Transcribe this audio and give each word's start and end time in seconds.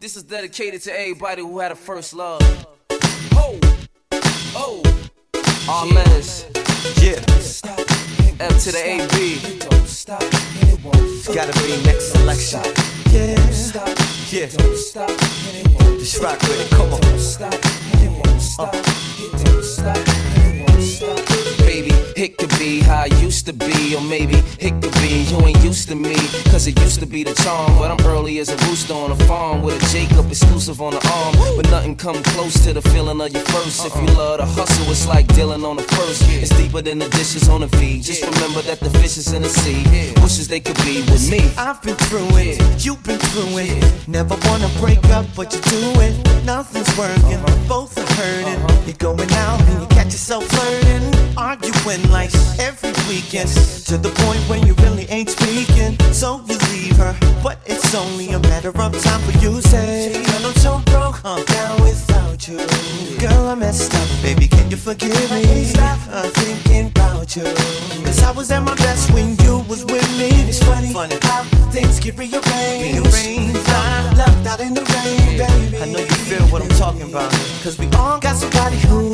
This 0.00 0.14
is 0.14 0.22
dedicated 0.22 0.80
to 0.82 0.92
everybody 0.92 1.42
who 1.42 1.58
had 1.58 1.72
a 1.72 1.74
first 1.74 2.14
love. 2.14 2.40
Ho! 3.32 3.58
Oh! 4.54 4.80
All 5.68 5.88
letters. 5.88 6.44
Yeah. 7.02 7.18
F 8.38 8.62
to 8.62 8.70
the 8.70 8.80
AB. 8.86 9.40
It's 9.82 10.04
gotta 11.26 11.52
be 11.60 11.82
next 11.84 12.12
selection. 12.12 12.60
Yeah. 13.10 13.34
Yeah. 14.30 14.46
Just 15.98 16.22
rock 16.22 16.40
with 16.42 16.60
it. 16.60 16.70
Come 16.70 16.92
on. 16.94 17.02
Uh 18.60 18.70
baby. 19.90 20.27
It 22.18 22.36
could 22.36 22.50
be 22.58 22.80
how 22.80 23.02
I 23.02 23.06
used 23.22 23.46
to 23.46 23.52
be, 23.52 23.94
or 23.94 24.00
maybe 24.00 24.42
it 24.58 24.72
could 24.82 24.92
be 24.94 25.22
you 25.30 25.38
ain't 25.46 25.62
used 25.62 25.86
to 25.88 25.94
me. 25.94 26.16
Cause 26.50 26.66
it 26.66 26.76
used 26.80 26.98
to 26.98 27.06
be 27.06 27.22
the 27.22 27.32
charm, 27.44 27.78
but 27.78 27.92
I'm 27.92 28.06
early 28.06 28.40
as 28.40 28.48
a 28.48 28.56
rooster 28.66 28.92
on 28.92 29.12
a 29.12 29.16
farm 29.30 29.62
with 29.62 29.80
a 29.80 29.86
Jacob 29.92 30.26
exclusive 30.28 30.82
on 30.82 30.94
the 30.94 31.08
arm. 31.14 31.36
But 31.54 31.70
nothing 31.70 31.94
come 31.94 32.20
close 32.34 32.54
to 32.64 32.72
the 32.72 32.82
feeling 32.82 33.20
of 33.20 33.32
your 33.32 33.44
first. 33.54 33.86
If 33.86 33.94
you 33.94 34.08
uh-uh. 34.08 34.18
love 34.18 34.38
to 34.40 34.46
hustle, 34.46 34.90
it's 34.90 35.06
like 35.06 35.28
dealing 35.28 35.64
on 35.64 35.76
the 35.76 35.84
first. 35.94 36.24
It's 36.26 36.50
deeper 36.58 36.82
than 36.82 36.98
the 36.98 37.08
dishes 37.10 37.48
on 37.48 37.60
the 37.60 37.68
feed. 37.68 38.02
Just 38.02 38.24
remember 38.24 38.62
that 38.62 38.80
the 38.80 38.90
fish 38.98 39.16
is 39.16 39.32
in 39.32 39.42
the 39.42 39.48
sea. 39.48 39.84
Wishes 40.20 40.48
they 40.48 40.58
could 40.58 40.78
be 40.78 41.02
with 41.02 41.30
me. 41.30 41.52
I've 41.56 41.80
been 41.82 41.94
through 42.10 42.30
it, 42.32 42.84
you've 42.84 43.02
been 43.04 43.20
through 43.30 43.58
it. 43.58 44.08
Never 44.08 44.34
wanna 44.42 44.68
break 44.80 45.04
up, 45.10 45.26
but 45.36 45.54
you 45.54 45.60
do 45.60 46.00
it. 46.00 46.14
Nothing's 46.44 46.90
working, 46.98 47.38
uh-huh. 47.46 47.68
both 47.68 47.96
are 47.96 48.12
hurting. 48.14 48.58
Uh-huh. 48.64 48.82
You're 48.86 48.96
going 48.96 49.30
out 49.46 49.60
and 49.60 49.82
you 49.82 49.86
catch 49.88 50.06
yourself 50.06 50.44
flirting, 50.46 51.14
arguing 51.36 52.07
like 52.10 52.34
every 52.58 52.92
weekend 53.08 53.48
to 53.86 53.96
the 53.96 54.10
point 54.22 54.40
where 54.48 54.58
you 54.66 54.74
really 54.84 55.06
ain't 55.10 55.30
speaking. 55.30 55.98
So 56.12 56.42
you 56.46 56.58
leave 56.70 56.96
her, 56.96 57.16
but 57.42 57.58
it's 57.66 57.94
only 57.94 58.30
a 58.30 58.38
matter 58.40 58.68
of 58.68 59.02
time 59.02 59.20
for 59.22 59.38
you 59.38 59.60
say, 59.62 60.12
Girl, 60.12 60.46
I'm 60.46 60.54
so 60.54 60.82
broke, 60.86 61.24
I'm 61.24 61.44
down 61.44 61.82
without 61.82 62.48
you. 62.48 62.58
Girl, 63.18 63.48
I 63.48 63.54
messed 63.54 63.94
up, 63.94 64.08
baby, 64.22 64.48
can 64.48 64.70
you 64.70 64.76
forgive 64.76 65.30
me? 65.30 65.64
Stop 65.64 65.98
uh, 66.10 66.28
thinking 66.40 66.88
about 66.88 67.36
you. 67.36 67.44
Cause 68.04 68.22
I 68.22 68.30
was 68.32 68.50
at 68.50 68.62
my 68.62 68.74
best 68.76 69.10
when 69.12 69.36
you 69.44 69.64
was 69.68 69.84
with 69.84 70.08
me. 70.18 70.28
It's 70.48 70.62
funny, 70.62 70.92
funny. 70.92 71.16
how 71.22 71.44
things 71.70 72.00
get 72.00 72.16
rearranged. 72.16 72.44
rearranged. 72.44 73.68
I'm 73.68 74.16
left 74.16 74.46
out 74.46 74.60
in 74.60 74.74
the 74.74 74.82
rain, 74.82 75.38
baby. 75.38 75.78
I 75.78 75.86
know 75.86 76.00
you 76.00 76.18
feel 76.28 76.46
what 76.48 76.62
I'm 76.62 76.68
talking 76.70 77.08
about. 77.10 77.30
Cause 77.62 77.78
we 77.78 77.86
all 77.96 78.18
got 78.18 78.36
somebody 78.36 78.78
who 78.78 79.10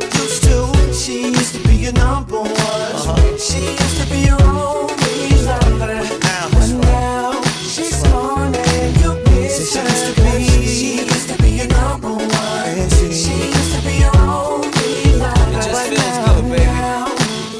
used 0.00 0.42
to. 0.44 0.65
She 1.06 1.28
used 1.28 1.54
to 1.54 1.60
be 1.68 1.76
your 1.76 1.92
number 1.92 2.40
one. 2.40 2.50
Uh-huh. 2.50 3.38
She 3.38 3.60
used 3.62 4.00
to 4.02 4.10
be 4.10 4.26
your 4.26 4.42
only 4.42 5.38
lover. 5.46 6.02
Now, 6.18 6.50
but 6.50 6.66
now 6.82 7.42
she's 7.62 8.02
gone 8.02 8.52
and 8.52 8.96
you 8.98 9.14
miss. 9.30 9.70
She 9.70 9.78
used 9.78 10.16
to 10.16 10.20
be, 10.20 10.66
she 10.66 11.06
used 11.06 11.28
to 11.28 11.40
be 11.40 11.50
your 11.62 11.68
number 11.68 12.10
one. 12.10 12.90
She, 12.90 13.14
she 13.14 13.38
used 13.54 13.72
to 13.78 13.86
be 13.86 14.02
your 14.02 14.16
only 14.18 15.14
lover. 15.22 15.46
It 15.46 15.62
just 15.62 15.70
but 15.70 15.86
feels 15.94 16.02
now, 16.02 16.26
good, 16.26 16.50
baby. 16.50 16.64
Now, 16.66 17.06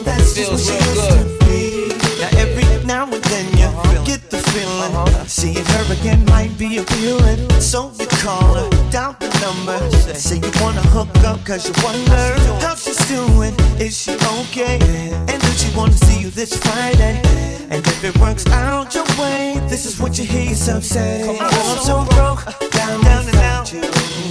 that's 0.02 0.34
feels 0.34 0.68
real 0.68 0.94
good. 0.94 1.26
Now 2.18 2.30
every 2.42 2.66
now 2.84 3.04
and 3.04 3.22
then 3.30 3.46
you 3.56 3.66
uh-huh. 3.66 4.04
get 4.04 4.28
the 4.28 4.38
feeling 4.38 4.90
uh-huh. 4.92 5.24
seeing 5.26 5.64
her 5.64 5.75
again 5.90 6.24
might 6.26 6.56
be 6.58 6.78
appealing. 6.78 7.48
So 7.60 7.92
you 7.98 8.06
call 8.06 8.54
her, 8.54 8.68
down 8.90 9.16
the 9.20 9.28
number, 9.40 9.78
say 10.14 10.36
you 10.36 10.50
wanna 10.60 10.82
hook 10.94 11.08
up 11.24 11.44
'cause 11.44 11.68
you 11.68 11.74
wonder 11.82 12.24
how 12.60 12.74
she's 12.74 12.98
doing. 13.08 13.54
Is 13.78 13.96
she 13.96 14.12
okay? 14.38 14.78
And 15.28 15.40
does 15.42 15.62
she 15.62 15.70
wanna 15.76 15.96
see 16.06 16.18
you 16.20 16.30
this 16.30 16.52
Friday? 16.54 17.20
And 17.70 17.86
if 17.86 18.04
it 18.04 18.16
works 18.18 18.46
out 18.46 18.94
your 18.94 19.06
way, 19.18 19.60
this 19.68 19.86
is 19.86 19.98
what 19.98 20.18
you 20.18 20.24
hear 20.24 20.50
yourself 20.50 20.84
say. 20.84 21.38
I'm 21.40 21.78
so 21.84 22.04
broke, 22.14 22.44
down, 22.70 23.02
down 23.02 23.24
and 23.28 23.40
out. 23.52 23.72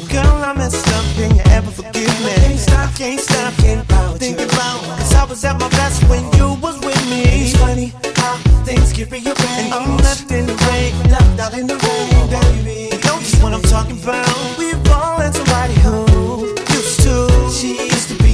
Girl, 0.10 0.38
I 0.50 0.54
messed 0.54 0.88
up, 0.88 1.06
can 1.16 1.36
you 1.36 1.44
ever 1.52 1.72
forgive 1.72 2.16
me? 2.26 2.34
Can't 2.36 2.60
stop, 2.60 2.96
can't 2.96 3.20
stop, 3.20 3.54
about, 3.60 4.20
thinking 4.20 4.50
about. 4.50 4.80
Cause 5.00 5.14
I 5.14 5.24
was 5.26 5.44
at 5.44 5.60
my 5.60 5.70
best 5.70 6.04
when 6.10 6.24
you 6.38 6.54
was 6.62 6.80
with 6.80 7.04
me. 7.10 7.24
It's 7.44 7.58
funny 7.58 7.94
how 8.16 8.38
things 8.64 8.94
get 8.94 9.12
rearranged. 9.12 9.42
And 9.44 9.74
I'm 9.74 9.98
left 9.98 10.32
in 10.32 10.46
the 10.46 10.56
rain, 10.68 10.94
left 11.12 11.40
out 11.46 11.54
in 11.54 11.68
the 11.68 11.76
rain, 11.76 12.30
baby. 12.30 12.90
You 12.92 13.00
know 13.06 13.18
what 13.44 13.54
I'm 13.54 13.62
talking 13.64 13.98
about. 14.02 14.58
We've 14.58 14.76
all 14.90 15.18
had 15.20 15.36
somebody 15.36 15.76
who 15.86 16.48
used 16.74 17.02
to. 17.02 17.16
She 17.52 17.70
used 17.86 18.10
to 18.10 18.16
be 18.24 18.25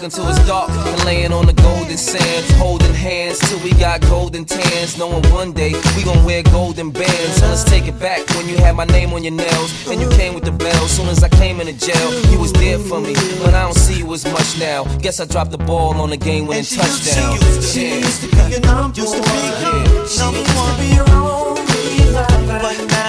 talking 0.00 0.24
to 0.24 0.26
his 0.28 0.46
dark 0.46 0.70
and 0.70 1.04
laying 1.04 1.32
on 1.32 1.44
the 1.44 1.52
golden 1.52 1.98
sands, 1.98 2.50
holding 2.52 2.94
hands 2.94 3.38
till 3.38 3.58
we 3.60 3.70
got 3.72 4.00
golden 4.02 4.46
tans. 4.46 4.96
Knowing 4.96 5.22
one 5.30 5.52
day 5.52 5.74
we 5.94 6.02
gon' 6.02 6.24
wear 6.24 6.42
golden 6.44 6.90
bands. 6.90 7.36
So 7.36 7.46
let's 7.46 7.64
take 7.64 7.86
it 7.86 7.98
back 7.98 8.26
when 8.30 8.48
you 8.48 8.56
had 8.56 8.76
my 8.76 8.86
name 8.86 9.12
on 9.12 9.22
your 9.22 9.34
nails 9.34 9.88
and 9.88 10.00
you 10.00 10.08
came 10.10 10.34
with 10.34 10.44
the 10.44 10.52
bell. 10.52 10.88
Soon 10.88 11.08
as 11.08 11.22
I 11.22 11.28
came 11.28 11.60
into 11.60 11.74
jail, 11.74 12.30
you 12.30 12.38
was 12.38 12.52
there 12.54 12.78
for 12.78 13.00
me, 13.00 13.14
but 13.42 13.52
I 13.52 13.62
don't 13.62 13.76
see 13.76 13.98
you 13.98 14.14
as 14.14 14.24
much 14.24 14.58
now. 14.58 14.84
Guess 14.98 15.20
I 15.20 15.26
dropped 15.26 15.50
the 15.50 15.58
ball 15.58 15.94
on 16.00 16.10
the 16.10 16.16
game 16.16 16.46
winning 16.46 16.64
touchdown. 16.64 17.36
She 17.60 17.98
used 17.98 18.22
to 18.22 18.28
be 18.28 18.36
your 18.52 18.60
number 18.60 18.84
one. 18.84 18.94
She 18.96 19.02
used 19.02 20.18
to 20.18 20.76
be 20.78 20.94
your 20.94 21.10
only 21.10 22.10
lover, 22.12 22.99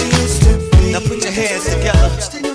Now 0.00 0.98
put 0.98 1.22
your 1.22 1.30
hands 1.30 1.72
together. 1.72 2.53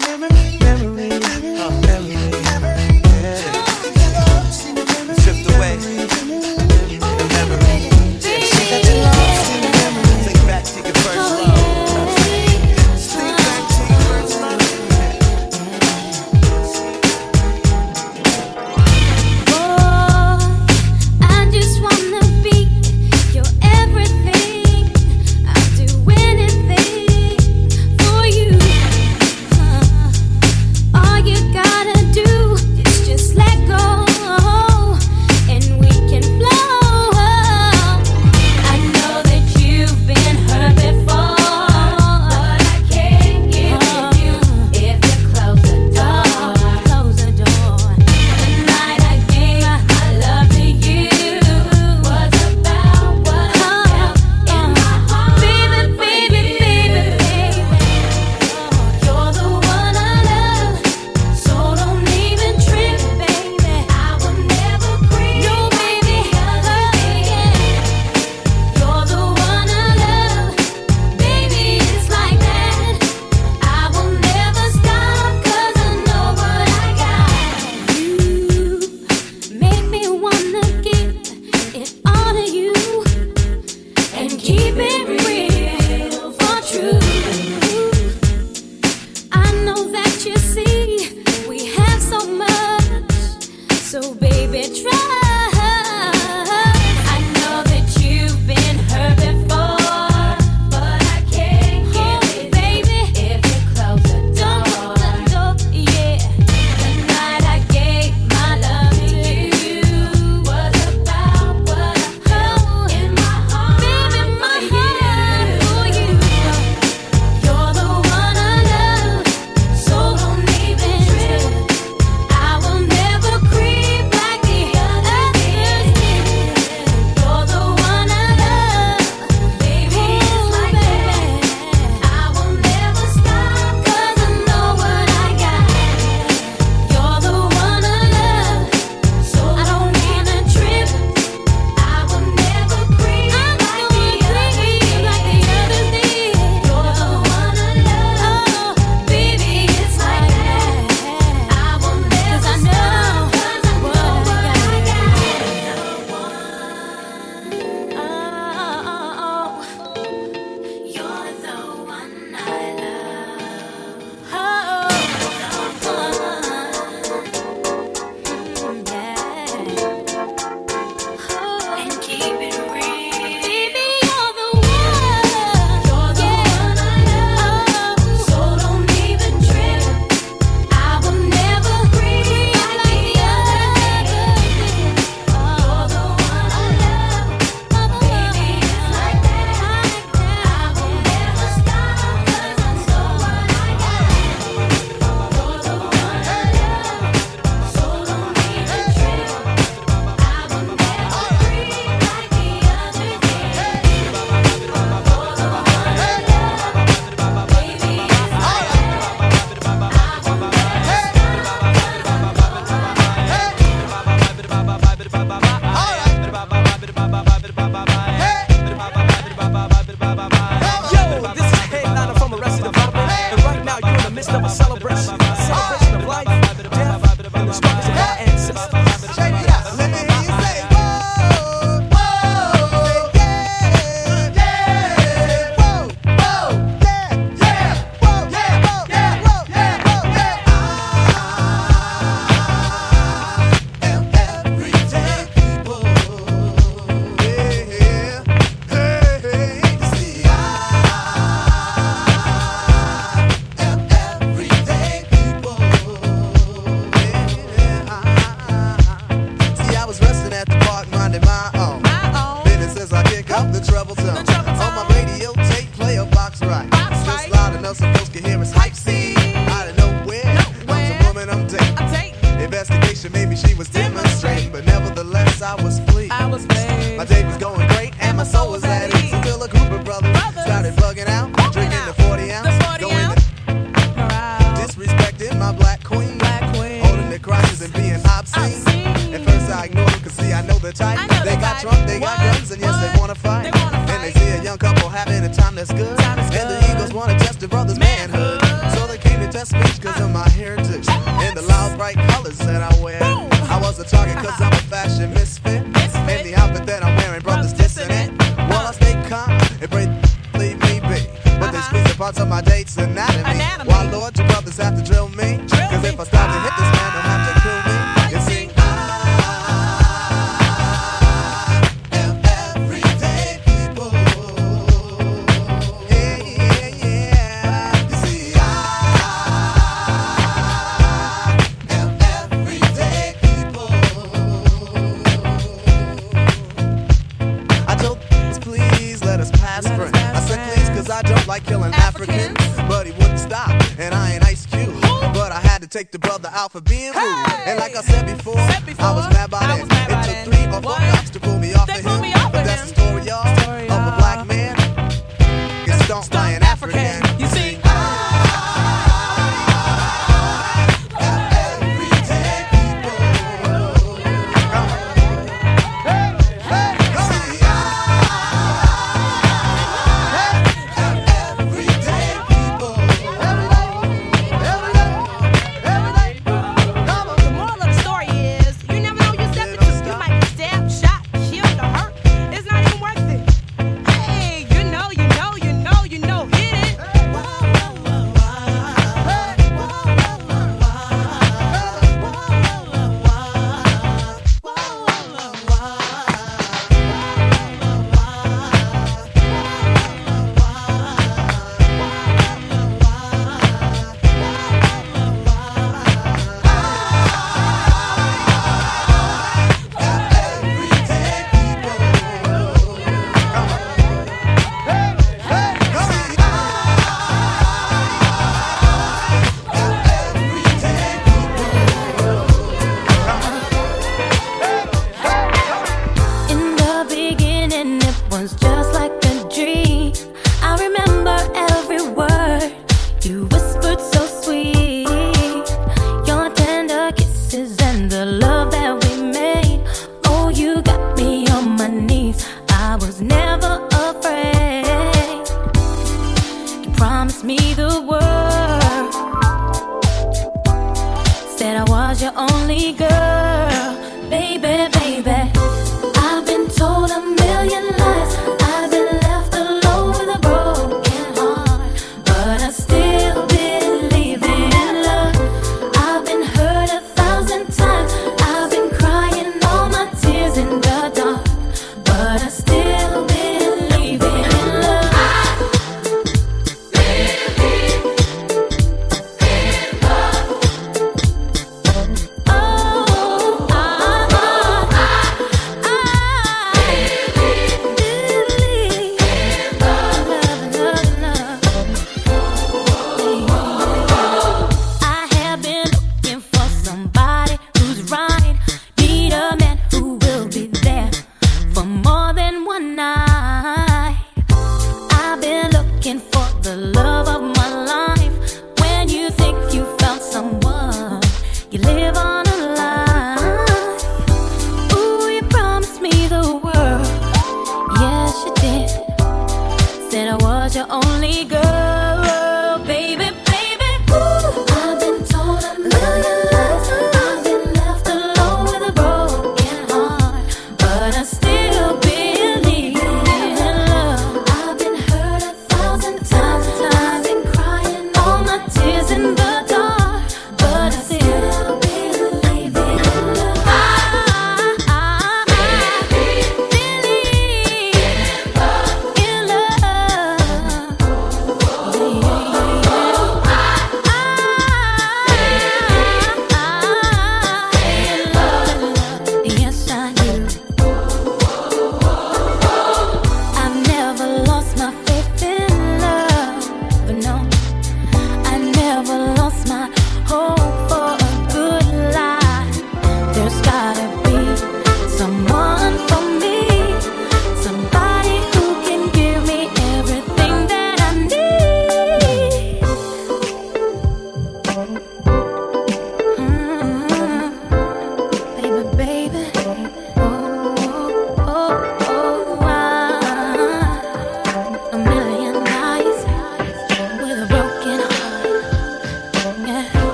midst 224.20 224.34
of 224.34 224.44
a 224.44 224.50
celebration. 224.50 225.19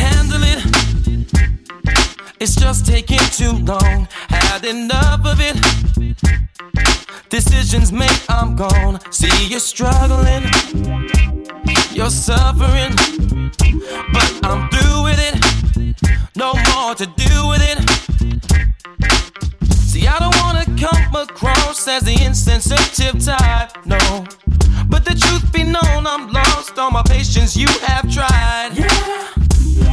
Handle 0.00 0.42
it. 0.42 0.60
It's 2.40 2.54
just 2.54 2.86
taking 2.86 3.24
too 3.40 3.52
long. 3.64 4.08
Had 4.28 4.64
enough 4.64 5.26
of 5.26 5.38
it. 5.40 5.56
Decisions 7.28 7.92
made, 7.92 8.20
I'm 8.28 8.56
gone. 8.56 8.98
See 9.12 9.46
you're 9.46 9.60
struggling, 9.60 10.44
you're 11.92 12.10
suffering, 12.10 12.92
but 14.14 14.28
I'm 14.42 14.68
through 14.70 15.04
with 15.04 15.20
it. 15.28 15.36
No 16.34 16.54
more 16.70 16.94
to 16.96 17.06
do 17.06 17.46
with 17.50 17.62
it. 17.72 17.78
See, 19.90 20.08
I 20.08 20.18
don't 20.18 20.36
wanna 20.42 20.64
come 20.76 21.14
across 21.14 21.86
as 21.86 22.02
the 22.02 22.16
insensitive 22.24 23.24
type, 23.24 23.70
no. 23.84 23.98
But 24.88 25.04
the 25.04 25.14
truth 25.14 25.52
be 25.52 25.62
known, 25.62 26.06
I'm 26.06 26.32
lost. 26.32 26.78
All 26.78 26.90
my 26.90 27.02
patience 27.04 27.56
you 27.56 27.68
have 27.86 28.10
tried. 28.12 28.70
Yeah. 28.74 28.99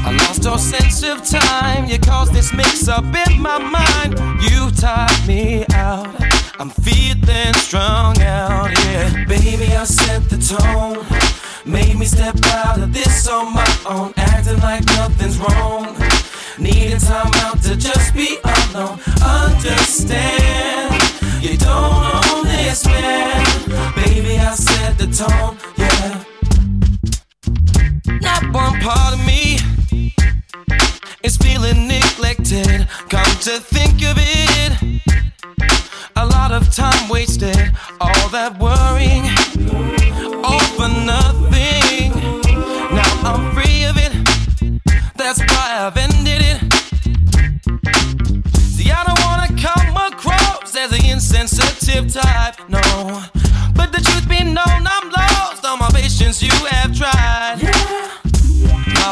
I 0.06 0.12
lost 0.12 0.46
all 0.46 0.58
sense 0.58 1.04
of 1.04 1.25
time. 1.27 1.86
You 1.86 2.00
caused 2.00 2.34
this 2.34 2.54
mix 2.54 2.88
up 2.88 3.06
in 3.06 3.42
my 3.42 3.58
mind. 3.58 4.18
You 4.42 4.72
tied 4.72 5.27
me 5.27 5.66
out. 5.74 6.08
I'm 6.60 6.70
feeling 6.70 7.54
strung 7.56 8.20
out, 8.22 8.72
yeah. 8.86 9.25
Baby, 9.25 9.75
I 9.75 9.84
set 9.84 10.30
the 10.30 10.38
tone. 10.38 11.06
Made 11.66 11.98
me 12.00 12.06
step 12.06 12.36
out 12.46 12.80
of 12.80 12.94
this 12.94 13.27
on 13.27 13.54
my 13.54 13.77
own. 13.88 14.13
Acting 14.18 14.60
like 14.60 14.86
nothing's 14.86 15.38
wrong. 15.38 15.96
Needing 16.58 17.00
time 17.00 17.32
out 17.46 17.62
to 17.63 17.75
just 17.75 18.13
be 18.16 18.38
alone. 18.44 19.00
Understand, 19.22 21.01
you 21.44 21.58
don't 21.58 22.25
own 22.32 22.46
this 22.46 22.86
man. 22.86 23.46
Baby, 23.96 24.39
I 24.39 24.56
set 24.56 24.98
the 24.98 25.08
tone, 25.08 25.58
yeah. 25.77 26.24
Not 28.22 28.44
one 28.54 28.80
part 28.80 29.13
of 29.13 29.25
me 29.25 29.60
is 31.27 31.36
feeling 31.36 31.88
neglected. 31.89 32.88
Come 33.10 33.31
to 33.48 33.60
think 33.60 33.96
of 34.10 34.15
it, 34.17 35.01
a 36.15 36.25
lot 36.25 36.53
of 36.53 36.74
time 36.74 37.10
wasted, 37.10 37.57
all 38.00 38.29
that 38.29 38.57
worrying, 38.57 39.25
all 40.46 40.67
for 40.77 40.88
nothing. 40.88 42.15
Now 42.96 43.12
I'm 43.29 43.43
free 43.53 43.84
of 43.84 43.98
it, 43.98 44.13
that's 45.17 45.41
why 45.51 45.67
I've 45.84 45.98
ended 45.98 46.41
it. 46.51 46.60
See, 48.55 48.89
I 48.89 49.03
don't 49.07 49.22
wanna 49.27 49.50
come 49.62 49.98
across 49.98 50.77
as 50.77 50.93
an 50.93 51.05
insensitive 51.05 52.13
type, 52.13 52.55
no. 52.69 52.81
But 53.75 53.91
the 53.91 54.00
truth 54.00 54.29
be 54.29 54.46
known, 54.46 54.81
I'm 54.96 55.10
lost 55.10 55.65
on 55.65 55.79
my 55.79 55.89
patience 55.91 56.41
you 56.41 56.55
have 56.67 56.98
tried. 56.98 57.57
Yeah. 57.62 58.07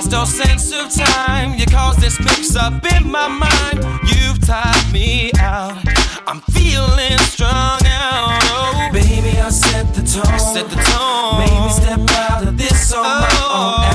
Lost 0.06 0.14
all 0.14 0.46
sense 0.46 0.72
of 0.72 0.94
time. 0.94 1.58
You 1.58 1.66
caused 1.66 2.00
this 2.00 2.20
mix 2.20 2.56
up 2.56 2.86
in 2.94 3.10
my 3.10 3.28
mind. 3.28 3.84
You've 4.08 4.40
tied 4.46 4.94
me 4.94 5.32
out. 5.40 5.82
I'm 6.28 6.42
feeling 6.42 7.18
strung 7.18 7.80
out. 7.86 8.40
Oh, 8.44 8.90
baby, 8.94 9.40
I 9.40 9.50
set 9.50 9.96
the 9.96 10.02
tone. 10.02 10.40
Set 10.40 10.70
the 10.70 10.76
tone. 10.76 11.40
Made 11.40 11.60
me 11.60 11.70
step 11.72 12.20
out 12.30 12.48
of 12.48 12.56
this 12.56 12.94
on 12.94 13.04
oh, 13.04 13.10
my 13.10 13.26
own. 13.26 13.92
Oh. 13.92 13.95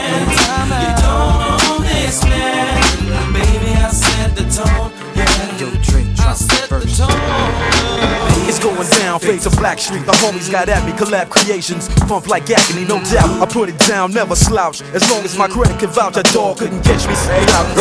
Blackstreet. 9.49 10.05
The 10.05 10.11
homies 10.13 10.51
got 10.51 10.69
at 10.69 10.85
me, 10.85 10.91
collab 10.93 11.29
creations, 11.29 11.87
funk 12.05 12.27
like 12.27 12.49
agony, 12.49 12.85
no 12.85 13.03
doubt. 13.03 13.41
I 13.41 13.45
put 13.45 13.69
it 13.69 13.77
down, 13.79 14.13
never 14.13 14.35
slouch. 14.35 14.81
As 14.93 15.09
long 15.09 15.23
as 15.23 15.37
my 15.37 15.47
credit 15.47 15.79
can 15.79 15.89
vouch, 15.89 16.13
that 16.13 16.25
dog 16.33 16.57
couldn't 16.57 16.83
catch 16.83 17.07
me. 17.07 17.15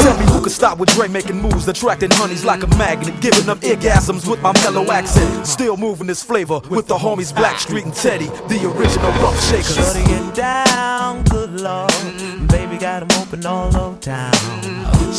Tell 0.02 0.18
me 0.18 0.24
who 0.32 0.40
could 0.42 0.52
stop 0.52 0.78
with 0.78 0.90
Dre 0.90 1.08
making 1.08 1.40
moves, 1.40 1.68
attracting 1.68 2.10
honeys 2.12 2.44
like 2.44 2.62
a 2.62 2.68
magnet, 2.76 3.20
giving 3.20 3.44
them 3.44 3.58
orgasms 3.60 4.28
with 4.28 4.40
my 4.40 4.52
mellow 4.62 4.90
accent. 4.90 5.46
Still 5.46 5.76
moving 5.76 6.06
this 6.06 6.22
flavor 6.22 6.60
with 6.70 6.86
the 6.86 6.96
homies 6.96 7.32
Blackstreet 7.32 7.84
and 7.84 7.94
Teddy, 7.94 8.26
the 8.48 8.70
original 8.70 9.10
rough 9.22 9.40
shakers. 9.48 9.76
Shutting 9.76 10.08
it 10.08 10.34
down, 10.34 11.22
good 11.24 11.60
lord. 11.60 11.92
Baby 12.48 12.78
got 12.78 13.06
them 13.06 13.20
open 13.20 13.44
all 13.46 13.76
over 13.76 13.98
town. 14.00 14.79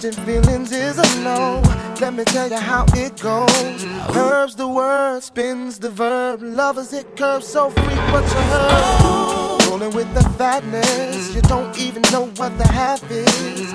Catching 0.00 0.24
feelings 0.24 0.70
is 0.70 0.96
a 0.96 1.20
no. 1.24 1.60
Let 2.00 2.14
me 2.14 2.22
tell 2.22 2.48
you 2.48 2.56
how 2.56 2.86
it 2.94 3.20
goes. 3.20 3.84
Curves 4.14 4.54
the 4.54 4.68
word, 4.68 5.24
spins 5.24 5.80
the 5.80 5.90
verb. 5.90 6.40
Lovers 6.40 6.92
it 6.92 7.16
curves 7.16 7.48
so 7.48 7.70
free, 7.70 7.96
but 8.12 8.22
you 8.22 8.40
heard. 8.52 9.66
Rolling 9.66 9.92
with 9.96 10.14
the 10.14 10.22
fatness, 10.38 11.34
you 11.34 11.42
don't 11.42 11.76
even 11.76 12.02
know 12.12 12.26
what 12.36 12.56
the 12.58 12.68
half 12.68 13.02
is. 13.10 13.72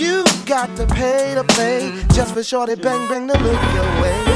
You 0.00 0.24
got 0.46 0.74
to 0.78 0.86
pay 0.86 1.34
to 1.34 1.44
play 1.44 1.92
just 2.14 2.32
for 2.32 2.42
shorty 2.42 2.76
bang 2.76 3.06
bang 3.10 3.28
to 3.28 3.38
look 3.38 3.62
your 3.74 4.00
way. 4.00 4.35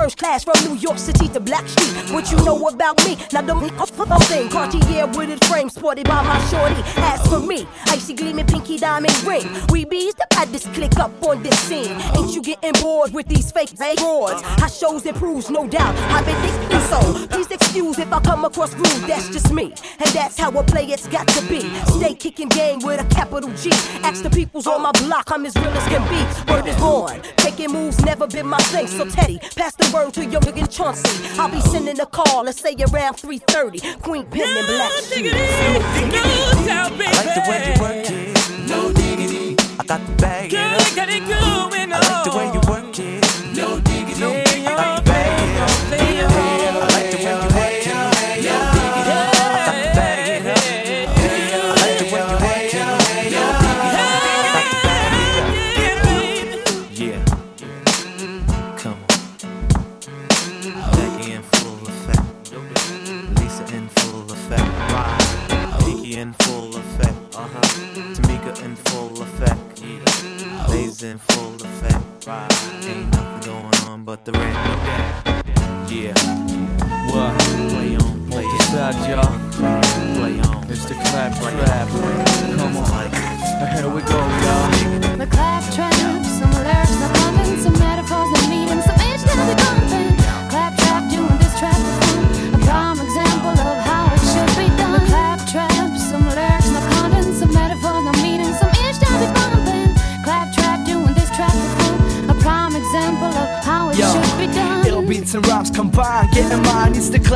First 0.00 0.16
class 0.16 0.44
from 0.44 0.54
New 0.64 0.76
York 0.78 0.96
City 0.96 1.28
to 1.28 1.40
Blackstreet. 1.40 2.10
What 2.14 2.30
you 2.30 2.38
know 2.38 2.56
about 2.66 2.96
me? 3.04 3.18
Now 3.34 3.42
don't 3.42 3.68
fuck 3.68 4.08
up 4.08 4.22
thing. 4.22 4.48
Cartier 4.48 5.06
wooded 5.08 5.44
frame, 5.44 5.68
sported 5.68 6.08
by 6.08 6.22
my 6.22 6.40
shorty. 6.46 6.80
As 6.96 7.20
for 7.28 7.38
me, 7.38 7.68
icy 7.84 8.14
gleaming 8.14 8.46
pinky 8.46 8.78
diamond 8.78 9.14
ring. 9.24 9.46
We 9.70 9.84
bees 9.84 10.14
the 10.14 10.26
baddest 10.30 10.72
click 10.72 10.96
up 10.96 11.12
on 11.22 11.42
this 11.42 11.58
scene. 11.58 12.00
Ain't 12.16 12.34
you 12.34 12.40
getting 12.40 12.72
bored 12.80 13.12
with 13.12 13.26
these 13.26 13.52
fake 13.52 13.76
broads? 13.76 14.42
I 14.42 14.68
shows 14.68 15.04
and 15.04 15.14
proves, 15.18 15.50
no 15.50 15.68
doubt. 15.68 15.94
I've 16.10 16.24
been 16.24 16.40
thinking 16.40 16.80
so. 16.88 17.26
Please 17.26 17.50
excuse 17.50 17.98
if 17.98 18.10
I 18.10 18.20
come 18.20 18.46
across 18.46 18.72
rude. 18.72 19.06
That's 19.06 19.28
just 19.28 19.52
me, 19.52 19.64
and 19.98 20.10
that's 20.14 20.38
how 20.38 20.50
a 20.50 20.64
play 20.64 20.86
it's 20.86 21.08
got 21.08 21.28
to 21.28 21.46
be. 21.46 21.60
Stay 21.98 22.14
kicking 22.14 22.48
game 22.48 22.78
with 22.78 23.02
a 23.02 23.14
capital 23.14 23.50
G. 23.50 23.68
Ask 24.02 24.22
the 24.22 24.30
peoples 24.30 24.66
on 24.66 24.80
my 24.80 24.92
block, 24.92 25.30
I'm 25.30 25.44
as 25.44 25.54
real 25.56 25.68
as 25.68 25.86
can 25.88 26.02
be. 26.08 26.50
Word 26.50 26.66
is 26.66 26.76
born. 26.76 27.20
Taking 27.36 27.70
moves 27.70 28.02
never 28.02 28.26
been 28.26 28.46
my 28.46 28.62
thing. 28.72 28.86
So 28.86 29.04
Teddy, 29.04 29.38
pass 29.56 29.74
the 29.74 29.89
word 29.92 30.14
to 30.14 30.24
your 30.24 30.40
nigga 30.40 30.66
Chauncey. 30.70 31.08
I'll 31.38 31.50
be 31.50 31.60
sending 31.60 32.00
a 32.00 32.06
call, 32.06 32.44
let's 32.44 32.60
say 32.60 32.74
around 32.74 33.16
3:30. 33.16 33.80
Queen 34.02 34.26
Pen 34.26 34.56
and 34.56 34.66
Black 34.66 34.92
Shoes. 35.04 35.32
I 35.32 37.12
like 37.16 37.34
the 37.34 37.42
way 37.50 37.60
you 37.66 37.74
work 37.80 38.10
it. 38.10 38.68
No 38.68 38.92
diggity. 38.92 39.56
I 39.78 39.84
got 39.84 40.00
the 40.06 40.12
bag 40.22 40.52
it 40.52 40.58
up. 40.58 40.70
I 41.92 41.98
like 41.98 42.24
the 42.24 42.30
way 42.36 42.46
you 42.52 42.59
Lay's 71.00 71.12
in 71.12 71.18
full 71.18 71.54
effect. 71.54 72.28
Ain't 72.86 73.10
nothing 73.12 73.52
going 73.52 73.88
on 73.88 74.04
but 74.04 74.24
the 74.24 74.32
rent. 74.32 74.54
Yeah. 75.90 76.12
What? 77.10 77.38
Play 77.70 77.96
on, 77.96 78.30
play 78.30 78.46
Sad, 78.68 78.94
y'all. 79.08 79.38
Play 79.52 80.40
on. 80.40 80.70
It's 80.70 80.84
the 80.84 80.94
clap 80.94 81.32
trap. 81.38 81.88
Come 82.58 82.76
on. 82.76 83.10
Here 83.74 83.88
we 83.88 84.02
go, 84.02 84.18
y'all. 84.44 85.49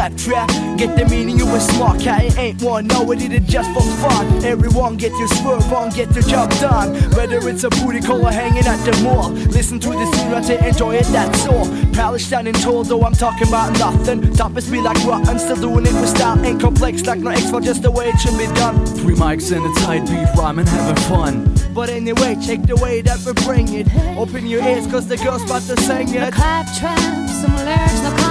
Mind, 0.05 0.14
it's 0.14 0.25
the 0.25 0.31
clap 0.31 0.49
trap. 0.49 0.79
Get 0.79 0.97
the 0.97 1.05
meaning, 1.07 1.38
you 1.38 1.47
a 1.55 1.61
smart 1.61 2.01
cat. 2.01 2.25
It 2.25 2.38
ain't 2.38 2.62
one, 2.62 2.87
no, 2.87 3.11
it 3.12 3.19
did 3.19 3.33
it 3.33 3.45
just 3.45 3.71
for 3.73 3.83
fun. 3.83 4.45
Everyone 4.45 4.97
get 4.97 5.12
your 5.12 5.29
swerve 5.29 5.73
on, 5.73 5.90
get 5.90 6.09
the 6.11 6.23
job 6.23 6.51
done. 6.61 6.95
Whether 7.12 7.49
it's 7.49 7.64
a 7.64 7.71
booty 7.71 8.01
call 8.01 8.27
or 8.27 8.33
hanging 8.33 8.67
at 8.67 8.85
the 8.85 9.03
mall. 9.03 9.31
Listen 9.31 9.79
to 9.81 9.90
the 9.90 10.07
scene, 10.12 10.31
right 10.31 10.45
to 10.45 10.67
enjoy 10.69 10.97
it, 10.97 11.07
that's 11.07 11.47
all. 11.47 11.67
Palace 11.93 12.27
standing 12.27 12.55
tall, 12.55 12.85
though 12.85 13.03
I'm 13.03 13.12
talking 13.12 13.49
about 13.49 13.79
nothing. 13.79 14.33
Toppers 14.35 14.71
be 14.71 14.81
like 14.81 15.03
rotten, 15.05 15.38
still 15.38 15.57
doing 15.57 15.87
it 15.87 15.93
with 15.93 16.09
style. 16.09 16.45
Ain't 16.45 16.61
complex 16.61 17.05
like 17.07 17.21
no 17.21 17.31
X-File, 17.31 17.61
just 17.61 17.83
the 17.83 17.90
way 17.90 18.09
it 18.09 18.19
should 18.19 18.37
be 18.38 18.47
done. 18.55 18.85
Three 18.87 19.14
mics 19.14 19.53
and 19.55 19.64
a 19.64 19.81
tight 19.81 20.07
beat, 20.07 20.29
rhyming, 20.40 20.67
having 20.67 21.03
fun. 21.05 21.55
But 21.73 21.88
anyway, 21.88 22.37
check 22.45 22.62
the 22.62 22.77
way 22.77 23.01
that 23.03 23.19
we 23.25 23.33
bring 23.45 23.73
it. 23.73 23.87
Open 24.17 24.47
your 24.47 24.62
ears, 24.62 24.87
cause 24.87 25.09
the 25.09 25.17
girl's 25.17 25.43
about 25.43 25.62
to 25.62 25.77
sing 25.83 26.07
The 26.07 26.29
it. 26.29 26.35
clap 26.35 26.67
trap, 26.79 27.29
some 27.29 27.57
lyrics, 27.57 28.03
no 28.03 28.24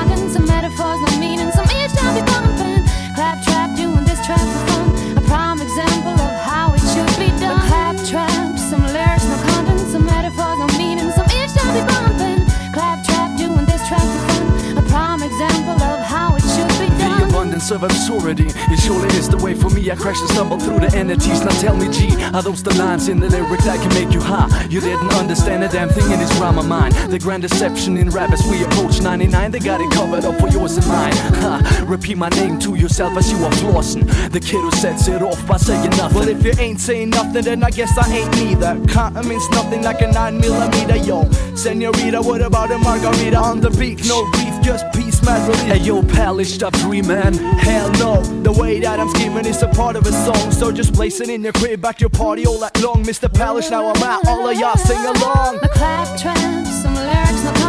of 17.74 17.84
absurdity 17.84 18.48
It 18.72 18.80
surely 18.80 19.10
is 19.18 19.28
the 19.28 19.38
way 19.38 19.54
for 19.54 19.70
me. 19.70 19.90
I 19.90 19.96
crash 19.96 20.20
and 20.20 20.30
stumble 20.30 20.60
through 20.60 20.80
the 20.80 20.96
entities. 20.96 21.42
Now 21.42 21.52
tell 21.60 21.76
me 21.76 21.90
G 21.90 22.10
Are 22.34 22.42
those 22.42 22.64
the 22.64 22.74
lines 22.76 23.08
in 23.10 23.20
the 23.20 23.30
lyric 23.30 23.62
that 23.62 23.82
can 23.82 23.94
make 23.94 24.14
you 24.14 24.22
high? 24.22 24.48
You 24.70 24.80
didn't 24.80 25.14
understand 25.14 25.64
a 25.64 25.68
damn 25.68 25.90
thing 25.90 26.10
in 26.12 26.20
this 26.20 26.32
rhyme 26.40 26.58
of 26.58 26.68
mine. 26.68 26.92
The 27.10 27.20
grand 27.20 27.42
deception 27.42 27.98
in 27.98 28.10
rap 28.10 28.32
as 28.32 28.46
we 28.50 28.64
approach 28.64 29.02
99 29.02 29.52
They 29.52 29.60
got 29.60 29.82
it 29.82 29.92
covered 29.92 30.26
up 30.26 30.40
for 30.40 30.48
yours 30.50 30.78
and 30.78 30.88
mine. 30.88 31.14
Ha, 31.42 31.86
Repeat 31.88 32.18
my 32.18 32.30
name 32.30 32.60
to 32.60 32.76
yourself 32.76 33.18
as 33.18 33.32
you 33.32 33.38
are 33.44 33.52
flossing. 33.52 34.06
The 34.32 34.40
kid 34.40 34.62
who 34.62 34.72
sets 34.72 35.08
it 35.08 35.22
off 35.22 35.46
by 35.48 35.58
saying 35.58 35.90
nothing. 35.92 36.18
Well 36.18 36.30
if 36.30 36.44
you 36.44 36.54
ain't 36.60 36.80
saying 36.80 37.10
nothing 37.10 37.44
then 37.44 37.64
I 37.64 37.72
guess 37.72 37.98
I 37.98 38.08
ain't 38.14 38.32
neither. 38.36 38.80
Can't 38.88 39.16
means 39.26 39.50
nothing 39.50 39.82
like 39.82 40.02
a 40.02 40.12
9 40.12 40.40
millimeter 40.40 40.98
yo. 40.98 41.30
Senorita 41.56 42.22
what 42.22 42.42
about 42.42 42.72
a 42.72 42.78
margarita 42.78 43.38
on 43.38 43.60
the 43.62 43.70
beat 43.72 44.06
No 44.06 44.30
beef 44.32 44.53
just 44.64 44.86
peace 44.94 45.22
mad 45.24 45.48
relief 45.48 45.64
Hey 45.64 45.80
yo 45.80 46.02
pal 46.02 46.44
stop 46.46 46.74
dreaming 46.74 47.34
Hell 47.60 47.92
no 47.94 48.22
The 48.44 48.52
way 48.52 48.80
that 48.80 49.00
I'm 49.00 49.10
scheming 49.10 49.46
is 49.46 49.62
a 49.62 49.68
part 49.68 49.96
of 49.96 50.06
a 50.06 50.12
song. 50.12 50.52
So 50.52 50.72
just 50.72 50.94
place 50.94 51.22
it 51.22 51.30
in 51.30 51.44
your 51.44 51.54
crib 51.54 51.86
at 51.86 52.02
your 52.02 52.10
party 52.10 52.46
all 52.46 52.60
night 52.60 52.82
long. 52.82 53.04
Mr. 53.04 53.30
Palish 53.30 53.70
now 53.72 53.90
I'm 53.90 54.04
out 54.04 54.28
all 54.28 54.48
of 54.50 54.58
y'all 54.58 54.78
sing 54.78 55.00
along. 55.00 55.60
The 55.62 55.70
clap 55.70 56.20
trap, 56.20 56.68
some 56.68 56.96
lyrics, 56.96 57.63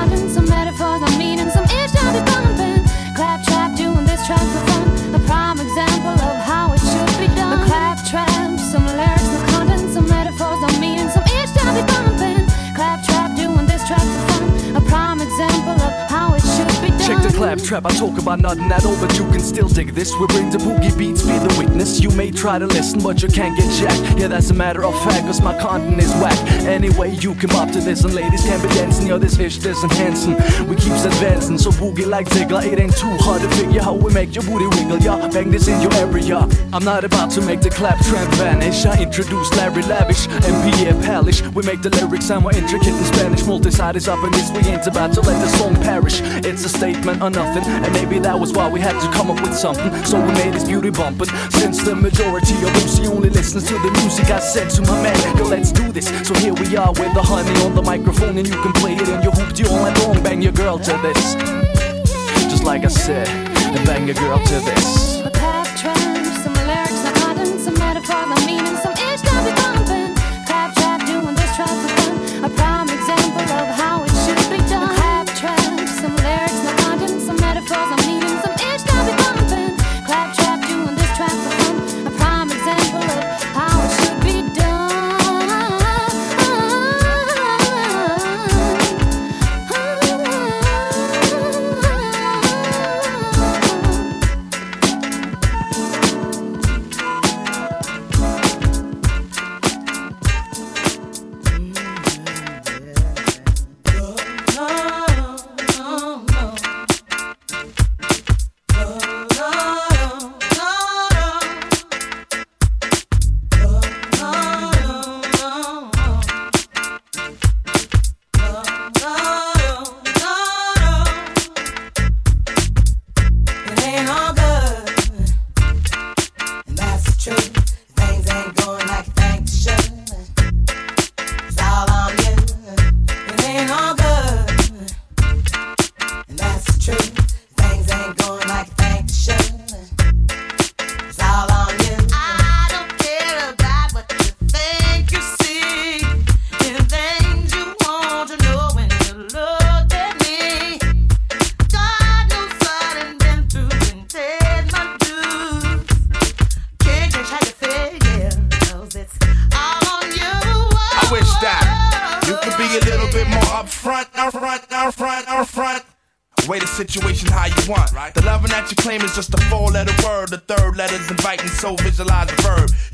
done. 17.45 17.59
Check 17.59 17.59
the 17.59 17.69
clap 17.69 17.83
trap, 17.83 17.87
I 17.87 17.99
talk 17.99 18.19
about 18.21 18.41
nothing 18.41 18.71
at 18.73 18.85
all, 18.85 18.97
but 19.01 19.17
you 19.19 19.25
can 19.31 19.41
still 19.41 19.69
dig 19.69 19.95
this. 19.95 20.13
We 20.19 20.27
bring 20.27 20.51
the 20.51 20.59
boogie 20.59 20.97
beats, 20.97 21.23
be 21.23 21.39
the 21.39 21.55
witness. 21.59 22.01
You 22.01 22.11
may 22.11 22.31
try 22.31 22.59
to 22.59 22.67
listen, 22.67 23.03
but 23.03 23.23
you 23.23 23.29
can't 23.29 23.57
get 23.57 23.71
jacked. 23.73 24.19
Yeah, 24.19 24.29
that's 24.29 24.51
a 24.51 24.55
matter 24.55 24.85
of 24.85 24.95
fact, 25.03 25.27
cause 25.27 25.41
my 25.41 25.59
content 25.59 26.01
is 26.01 26.13
whack. 26.15 26.39
Anyway, 26.65 27.15
you 27.17 27.35
come 27.35 27.57
up 27.57 27.71
to 27.73 27.81
this, 27.81 28.05
and 28.05 28.15
ladies 28.15 28.43
can 28.43 28.61
be 28.63 28.69
dancing. 28.75 29.07
Yo, 29.07 29.19
this 29.19 29.39
ish, 29.39 29.59
this 29.59 29.83
enhancing. 29.83 30.35
We 30.69 30.77
keeps 30.77 31.05
advancing, 31.05 31.59
so 31.59 31.71
boogie 31.71 32.07
like 32.07 32.29
Ziggler. 32.29 32.65
It 32.65 32.79
ain't 32.79 32.97
too 32.97 33.15
hard 33.21 33.43
to 33.43 33.49
figure 33.57 33.83
how 33.83 33.95
we 33.95 34.13
make 34.13 34.35
your 34.35 34.45
booty 34.45 34.67
wiggle, 34.67 34.99
yeah. 34.99 35.29
Bang 35.29 35.51
this 35.51 35.69
in 35.69 35.81
your 35.81 35.93
area. 35.95 36.49
I'm 36.73 36.85
not 36.85 37.05
about 37.05 37.31
to 37.33 37.41
make 37.43 37.61
the 37.61 37.71
claptrap 37.71 38.29
vanish. 38.35 38.87
I 38.87 39.03
introduce 39.03 39.51
Larry 39.57 39.83
Lavish, 39.83 40.27
MPA 40.27 41.03
Palish. 41.03 41.41
We 41.55 41.63
make 41.63 41.83
the 41.83 41.91
lyrics 41.91 42.27
sound 42.27 42.43
more 42.43 42.55
intricate 42.55 42.89
in 42.89 43.05
Spanish. 43.05 43.45
Multi-side 43.45 43.97
is 43.97 44.09
up 44.09 44.23
in 44.25 44.33
this, 44.33 44.51
we 44.51 44.61
ain't 44.71 44.87
about 44.87 45.13
to 45.15 45.21
let 45.21 45.41
the 45.41 45.49
song 45.59 45.75
perish. 45.77 46.21
It's 46.45 46.65
a 46.65 46.69
statement 46.69 47.23
nothing, 47.35 47.64
and 47.64 47.92
maybe 47.92 48.18
that 48.20 48.38
was 48.38 48.53
why 48.53 48.68
we 48.70 48.81
had 48.81 48.99
to 49.01 49.11
come 49.12 49.31
up 49.31 49.40
with 49.42 49.55
something. 49.55 49.92
So 50.05 50.20
we 50.25 50.33
made 50.33 50.55
this 50.55 50.64
beauty 50.64 50.90
bumping. 50.90 51.29
Since 51.51 51.83
the 51.83 51.94
majority 51.94 52.55
of 52.55 52.73
Lucy 52.75 53.07
only 53.07 53.31
listens 53.31 53.64
to 53.68 53.75
the 53.75 53.90
music, 54.01 54.31
I 54.31 54.38
said 54.38 54.70
to 54.70 54.83
my 54.83 55.03
man, 55.03 55.37
yo, 55.37 55.44
let's 55.44 55.73
do 55.73 55.90
this. 55.92 56.09
So 56.27 56.35
here 56.35 56.55
we 56.55 56.77
are 56.77 56.92
with 56.92 57.12
the 57.14 57.23
honey 57.23 57.55
on 57.64 57.75
the 57.75 57.83
microphone, 57.83 58.38
and 58.38 58.47
you 58.47 58.61
can 58.62 58.73
play 58.75 58.94
it 58.94 59.09
in 59.09 59.23
your 59.23 59.33
hoopty 59.33 59.68
all 59.70 59.83
night 59.83 59.99
long. 60.01 60.23
Bang 60.23 60.42
your 60.42 60.53
girl 60.53 60.79
to 60.79 60.92
this. 61.03 61.35
Just 62.51 62.64
like 62.64 62.85
I 62.85 62.88
said, 62.88 63.29
and 63.29 63.87
bang 63.87 64.07
your 64.07 64.16
girl 64.16 64.38
to 64.38 64.61
this. 64.61 65.13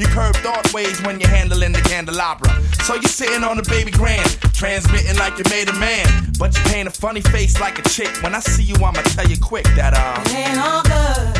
You 0.00 0.06
curve 0.06 0.34
thought 0.36 0.72
ways 0.72 1.02
when 1.02 1.20
you're 1.20 1.28
handling 1.28 1.72
the 1.72 1.80
candelabra. 1.82 2.48
So 2.84 2.94
you're 2.94 3.02
sitting 3.02 3.44
on 3.44 3.58
the 3.58 3.62
baby 3.64 3.90
grand, 3.90 4.26
transmitting 4.54 5.18
like 5.18 5.36
you 5.36 5.44
made 5.50 5.68
a 5.68 5.74
man. 5.74 6.32
But 6.38 6.56
you 6.56 6.62
paint 6.72 6.88
a 6.88 6.90
funny 6.90 7.20
face 7.20 7.60
like 7.60 7.78
a 7.78 7.82
chick. 7.82 8.10
When 8.22 8.34
I 8.34 8.40
see 8.40 8.62
you, 8.62 8.76
I'ma 8.76 9.02
tell 9.02 9.28
you 9.28 9.36
quick 9.36 9.64
that, 9.76 9.92
uh. 9.92 10.22
It 10.24 10.48
ain't 10.48 10.58
all 10.58 10.82
good. 10.82 11.39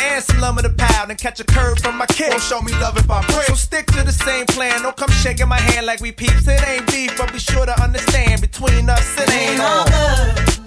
and 0.01 0.23
some 0.23 0.39
lumber 0.39 0.61
to 0.63 0.69
pound 0.69 1.09
and 1.11 1.19
catch 1.19 1.39
a 1.39 1.43
curve 1.43 1.79
from 1.79 1.97
my 1.97 2.05
kid. 2.07 2.29
Won't 2.29 2.41
show 2.43 2.61
me 2.61 2.71
love 2.73 2.97
if 2.97 3.09
I 3.09 3.21
break. 3.27 3.45
So 3.45 3.53
stick 3.55 3.85
to 3.87 4.03
the 4.03 4.11
same 4.11 4.45
plan. 4.47 4.81
Don't 4.81 4.95
come 4.97 5.09
shaking 5.11 5.47
my 5.47 5.59
hand 5.59 5.85
like 5.85 6.01
we 6.01 6.11
peeps. 6.11 6.47
It 6.47 6.67
ain't 6.67 6.87
beef, 6.91 7.17
but 7.17 7.31
be 7.31 7.39
sure 7.39 7.65
to 7.65 7.81
understand 7.81 8.41
between 8.41 8.89
us 8.89 9.17
it 9.17 9.23
It 9.29 9.33
ain't 9.33 9.51
ain't 9.51 9.61
all 9.61 9.79
on. 9.81 9.87
good. 9.87 10.61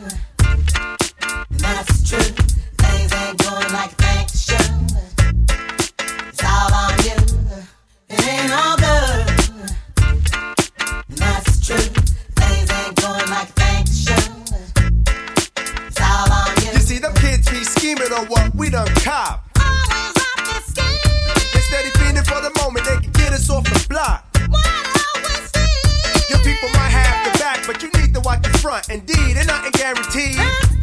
That's 1.59 2.09
true. 2.09 2.18
Things 2.79 3.12
ain't 3.12 3.38
going 3.38 3.73
like 3.73 3.97
they 3.97 4.27
should. 4.35 4.70
It's 6.29 6.44
all 6.44 6.75
on 6.75 6.99
you. 7.05 7.16
It 8.11 8.27
ain't 8.27 8.53
all 8.53 8.77
good. 8.77 9.31
And 11.09 11.18
that's 11.18 11.66
true. 11.66 12.04
Be 17.97 18.05
scheming 18.05 18.19
on 18.19 18.27
what 18.27 18.55
we 18.55 18.71
done 18.71 18.89
cop. 18.97 19.45
Instead 21.55 21.87
of 21.87 21.93
feeding 21.95 22.25
for 22.25 22.41
the 22.41 22.53
moment, 22.63 22.85
they 22.87 22.97
can 22.97 23.13
get 23.13 23.33
us 23.33 23.51
off 23.51 23.65
the 23.65 23.87
block. 23.89 24.25
Your 26.29 26.39
people 26.39 26.69
might 26.71 26.91
have 26.91 27.33
the 27.33 27.39
back, 27.39 27.67
but 27.67 27.83
you 27.83 27.91
need 28.01 28.15
to 28.15 28.21
watch 28.21 28.43
the 28.43 28.59
front. 28.59 28.89
Indeed, 28.89 29.37
and 29.37 29.47
nothing 29.47 29.73
guaranteed. 29.73 30.74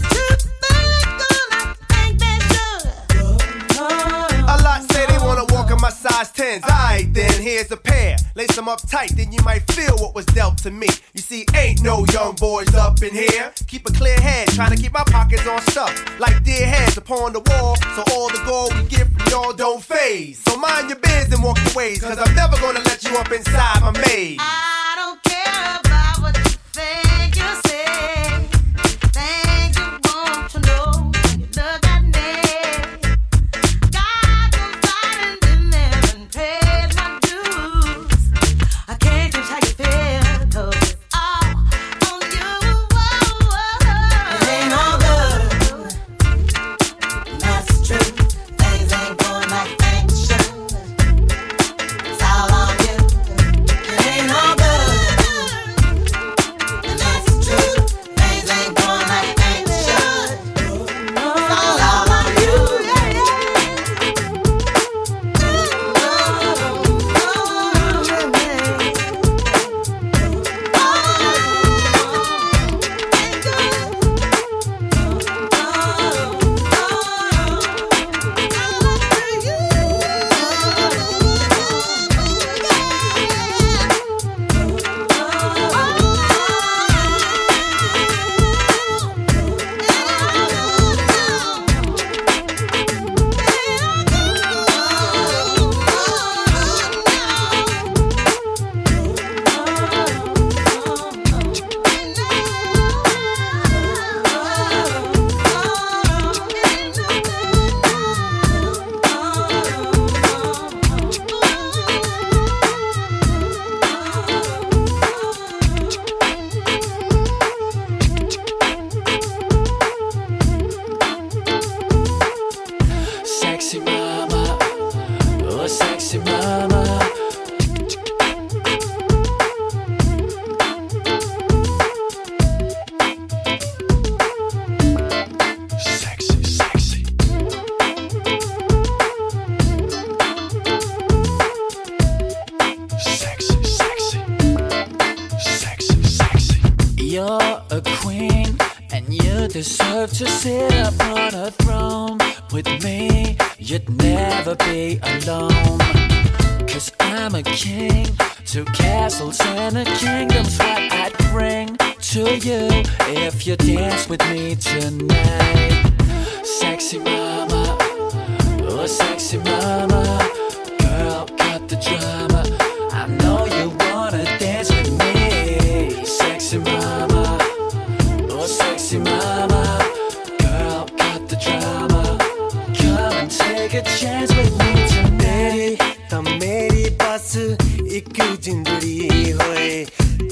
My 5.81 5.89
size 5.89 6.31
10s. 6.31 6.63
Alright, 6.63 7.11
then 7.13 7.41
here's 7.41 7.71
a 7.71 7.77
pair. 7.77 8.15
Lace 8.35 8.55
them 8.55 8.69
up 8.69 8.87
tight, 8.87 9.11
then 9.17 9.31
you 9.31 9.41
might 9.43 9.63
feel 9.71 9.97
what 9.97 10.13
was 10.13 10.25
dealt 10.27 10.59
to 10.59 10.69
me. 10.69 10.87
You 11.13 11.21
see, 11.21 11.45
ain't 11.55 11.81
no 11.81 12.05
young 12.13 12.35
boys 12.35 12.73
up 12.75 13.01
in 13.01 13.11
here. 13.11 13.51
Keep 13.67 13.89
a 13.89 13.91
clear 13.91 14.19
head, 14.19 14.47
trying 14.49 14.75
to 14.75 14.81
keep 14.81 14.93
my 14.93 15.03
pockets 15.07 15.47
on 15.47 15.59
stuff. 15.63 15.91
Like 16.19 16.43
dear 16.43 16.67
heads 16.67 16.97
upon 16.97 17.33
the 17.33 17.39
wall, 17.39 17.75
so 17.95 18.03
all 18.13 18.29
the 18.29 18.41
gold 18.45 18.75
we 18.75 18.83
get 18.87 19.07
from 19.07 19.27
y'all 19.31 19.53
don't 19.53 19.83
phase. 19.83 20.39
So 20.43 20.55
mind 20.57 20.89
your 20.89 20.99
biz 20.99 21.33
and 21.33 21.43
walk 21.43 21.57
your 21.65 21.73
ways, 21.73 22.01
cause 22.01 22.19
I'm 22.19 22.35
never 22.35 22.57
gonna 22.57 22.79
let 22.79 23.03
you 23.03 23.17
up 23.17 23.31
inside 23.31 23.81
my 23.81 23.91
maze. 24.05 24.37
I 24.39 24.93
don't 24.97 25.23
care 25.23 25.79
about 25.79 26.21
what 26.21 26.37
you 26.37 26.57
think 26.73 27.11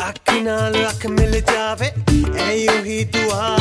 ਅੱਖ 0.08 0.32
ਨਾਲ 0.42 0.76
ਅੱਖ 0.88 1.06
ਮਿਲ 1.06 1.40
ਜਾਵੇ 1.40 1.90
ਐ 2.40 2.50
ਹੀ 2.84 3.04
ਦੁਆ 3.04 3.56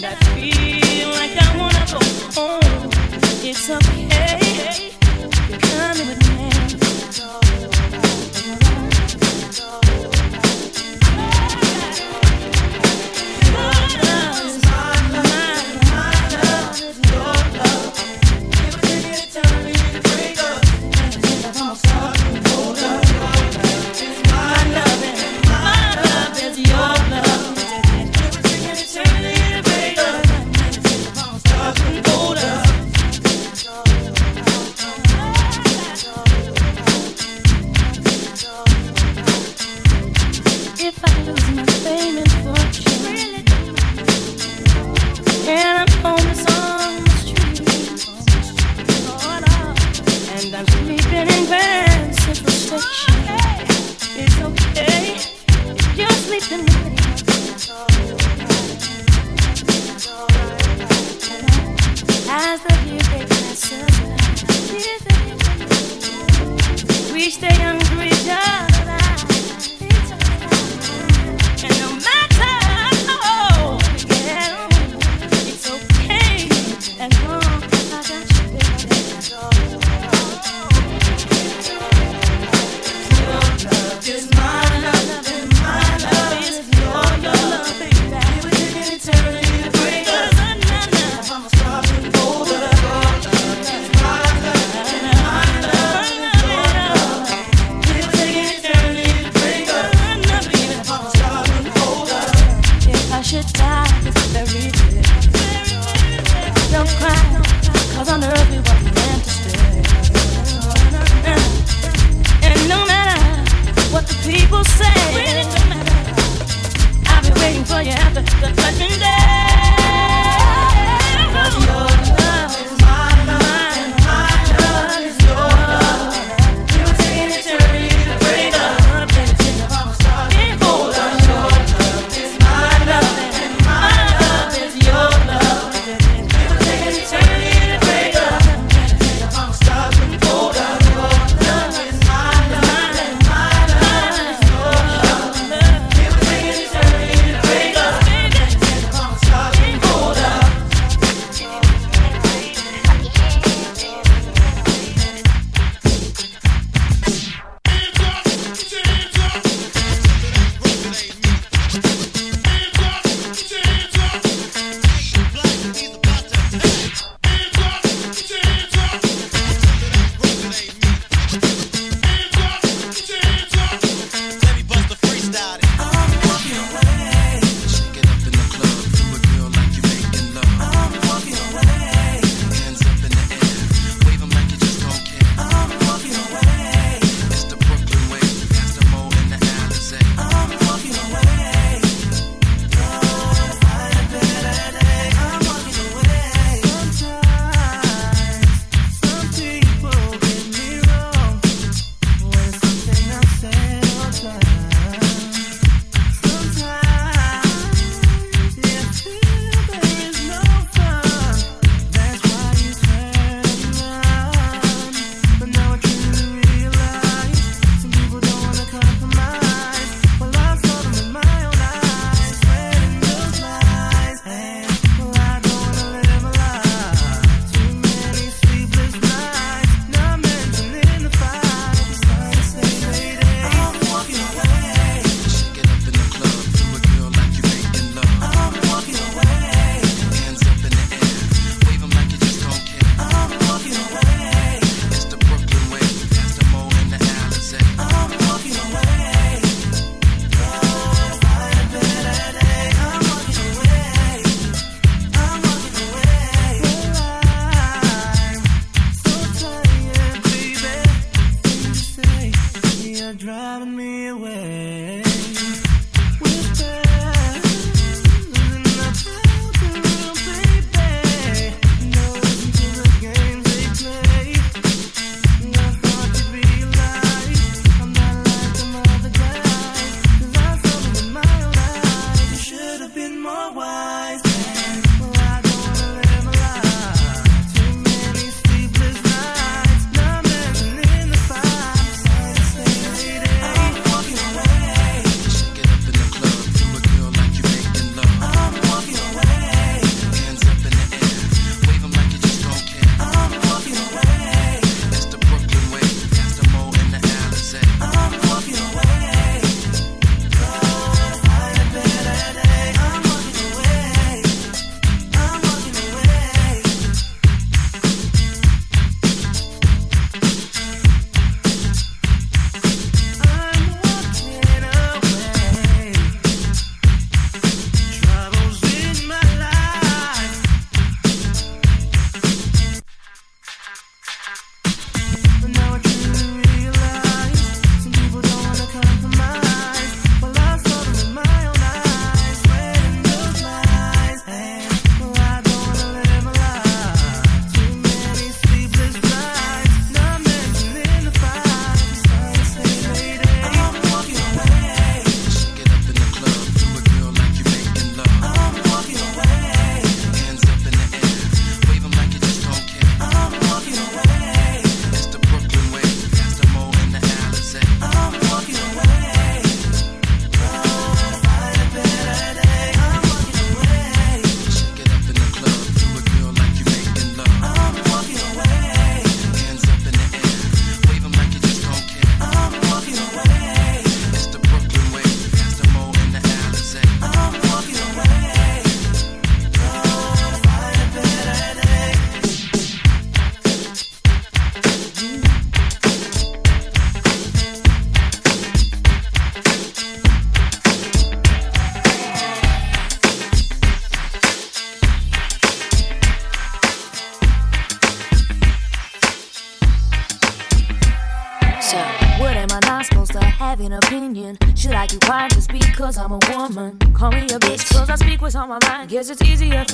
feel 0.00 1.08
like 1.10 1.36
I 1.36 1.56
wanna 1.58 1.84
go 1.90 1.98
home. 2.36 2.90
It's 3.42 3.68
okay, 3.68 4.92
Come 5.60 5.98
with 6.06 6.22
me. 6.22 6.27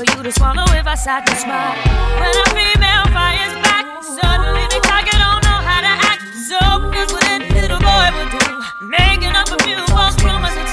for 0.05 0.17
you 0.17 0.23
to 0.23 0.33
swallow 0.33 0.65
if 0.75 0.87
I 0.87 0.95
sat 0.95 1.27
to 1.27 1.35
smile. 1.37 1.77
When 2.21 2.33
a 2.33 2.47
female 2.53 3.07
fires 3.13 3.55
back, 3.63 3.85
suddenly 4.03 4.65
they 4.71 4.81
talk 4.81 5.07
and 5.07 5.21
don't 5.21 5.43
know 5.45 5.61
how 5.65 5.81
to 5.81 5.93
act. 6.13 6.23
So 6.35 6.59
that's 6.93 7.13
what 7.13 7.23
that 7.25 7.43
little 7.53 7.81
boy 7.81 8.09
would 8.17 8.31
do, 8.37 8.45
making 8.85 9.35
up 9.37 9.49
a 9.49 9.59
few 9.65 9.79
false 9.89 10.17
promises. 10.17 10.71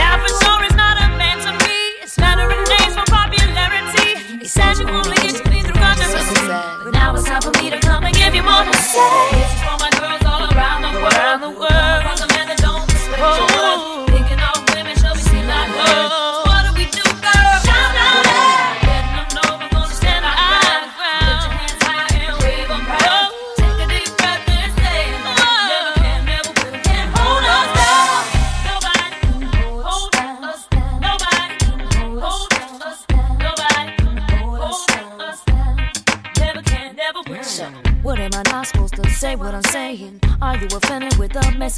That 0.00 0.16
for 0.22 0.32
sure 0.44 0.62
is 0.64 0.74
not 0.76 0.96
a 0.96 1.08
man 1.16 1.38
to 1.44 1.52
be. 1.64 1.78
It's 2.02 2.12
smattering 2.12 2.62
names 2.78 2.94
for 2.96 3.06
popularity. 3.08 4.38
He 4.38 4.48
said 4.48 4.78
you 4.78 4.88
only 4.88 5.16
get 5.16 5.36
to 5.42 5.50
be 5.50 5.62
through 5.62 5.80
consciousness. 5.80 6.28
but 6.84 6.92
now 6.92 7.14
it's 7.14 7.24
time 7.24 7.42
for 7.42 7.52
me 7.62 7.70
to 7.70 7.78
come 7.80 8.04
and 8.04 8.14
give 8.14 8.34
you 8.34 8.42
more 8.42 8.64
to 8.64 8.76
say. 8.76 9.57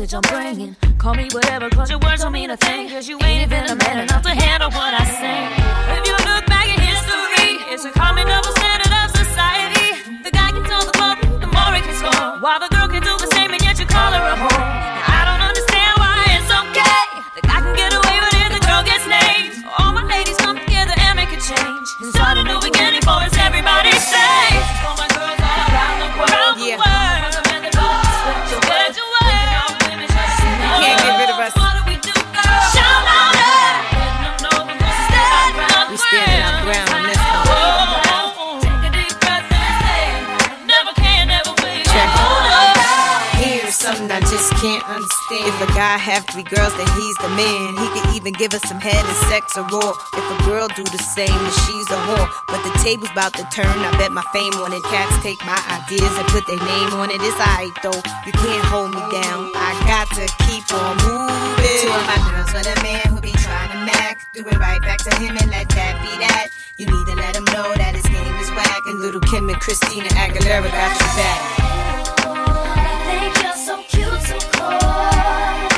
message 0.01 0.14
I'm 0.14 0.22
bringing. 0.22 0.76
Call 0.98 1.14
me 1.14 1.28
whatever, 1.32 1.68
cause 1.68 1.90
your 1.90 1.98
words 1.98 2.22
don't 2.22 2.32
mean 2.32 2.51
a 2.51 2.57
thing, 2.57 2.88
cause 2.88 3.07
you 3.07 3.18
ain't 3.22 3.39
Three 46.31 46.47
girls 46.47 46.70
that 46.78 46.87
he's 46.95 47.18
the 47.18 47.26
man. 47.35 47.74
He 47.74 47.87
could 47.91 48.07
even 48.14 48.33
give 48.39 48.55
us 48.55 48.62
some 48.62 48.78
head 48.78 49.03
and 49.03 49.18
sex 49.26 49.59
or 49.59 49.66
raw. 49.66 49.99
If 50.14 50.22
a 50.31 50.39
girl 50.47 50.70
do 50.78 50.87
the 50.87 51.03
same, 51.03 51.26
then 51.26 51.55
she's 51.66 51.91
a 51.91 51.99
whore. 52.07 52.31
But 52.47 52.62
the 52.62 52.70
table's 52.87 53.11
about 53.11 53.35
to 53.35 53.43
turn. 53.51 53.66
I 53.66 53.91
bet 53.99 54.14
my 54.14 54.22
fame 54.31 54.55
on 54.62 54.70
it. 54.70 54.78
Cats 54.95 55.11
take 55.26 55.43
my 55.43 55.59
ideas 55.74 56.07
and 56.07 56.26
put 56.31 56.47
their 56.47 56.62
name 56.62 56.95
on 57.03 57.11
it. 57.11 57.18
It's 57.18 57.35
alright 57.35 57.74
though. 57.83 57.99
You 58.22 58.31
can't 58.31 58.62
hold 58.70 58.95
me 58.95 59.03
down. 59.11 59.51
I 59.59 59.74
got 59.91 60.07
to 60.22 60.24
keep 60.47 60.62
on 60.70 60.95
moving. 61.03 61.83
Two 61.83 61.91
of 61.91 62.05
my 62.07 62.18
girls 62.31 62.55
with 62.55 62.70
a 62.70 62.78
man 62.78 63.03
who 63.11 63.18
be 63.18 63.35
trying 63.43 63.74
to 63.74 63.78
mac. 63.91 64.22
Do 64.31 64.47
it 64.47 64.59
right 64.62 64.81
back 64.87 65.03
to 65.11 65.12
him 65.18 65.35
and 65.35 65.51
let 65.51 65.66
that 65.74 65.99
be 65.99 66.14
that. 66.22 66.55
You 66.78 66.87
need 66.87 67.07
to 67.11 67.16
let 67.18 67.35
him 67.35 67.45
know 67.51 67.74
that 67.74 67.99
his 67.99 68.07
game 68.07 68.39
is 68.39 68.51
whack. 68.55 68.87
And 68.87 69.03
Lil' 69.03 69.18
Kim 69.26 69.51
and 69.51 69.59
Christina 69.59 70.07
Aguilera 70.14 70.70
got 70.70 70.95
your 70.95 71.11
back. 71.18 71.41
I 72.78 73.18
think 73.18 73.35
you're 73.43 73.59
so 73.59 73.83
cute, 73.91 74.22
so 74.31 74.39
cool. 74.55 75.70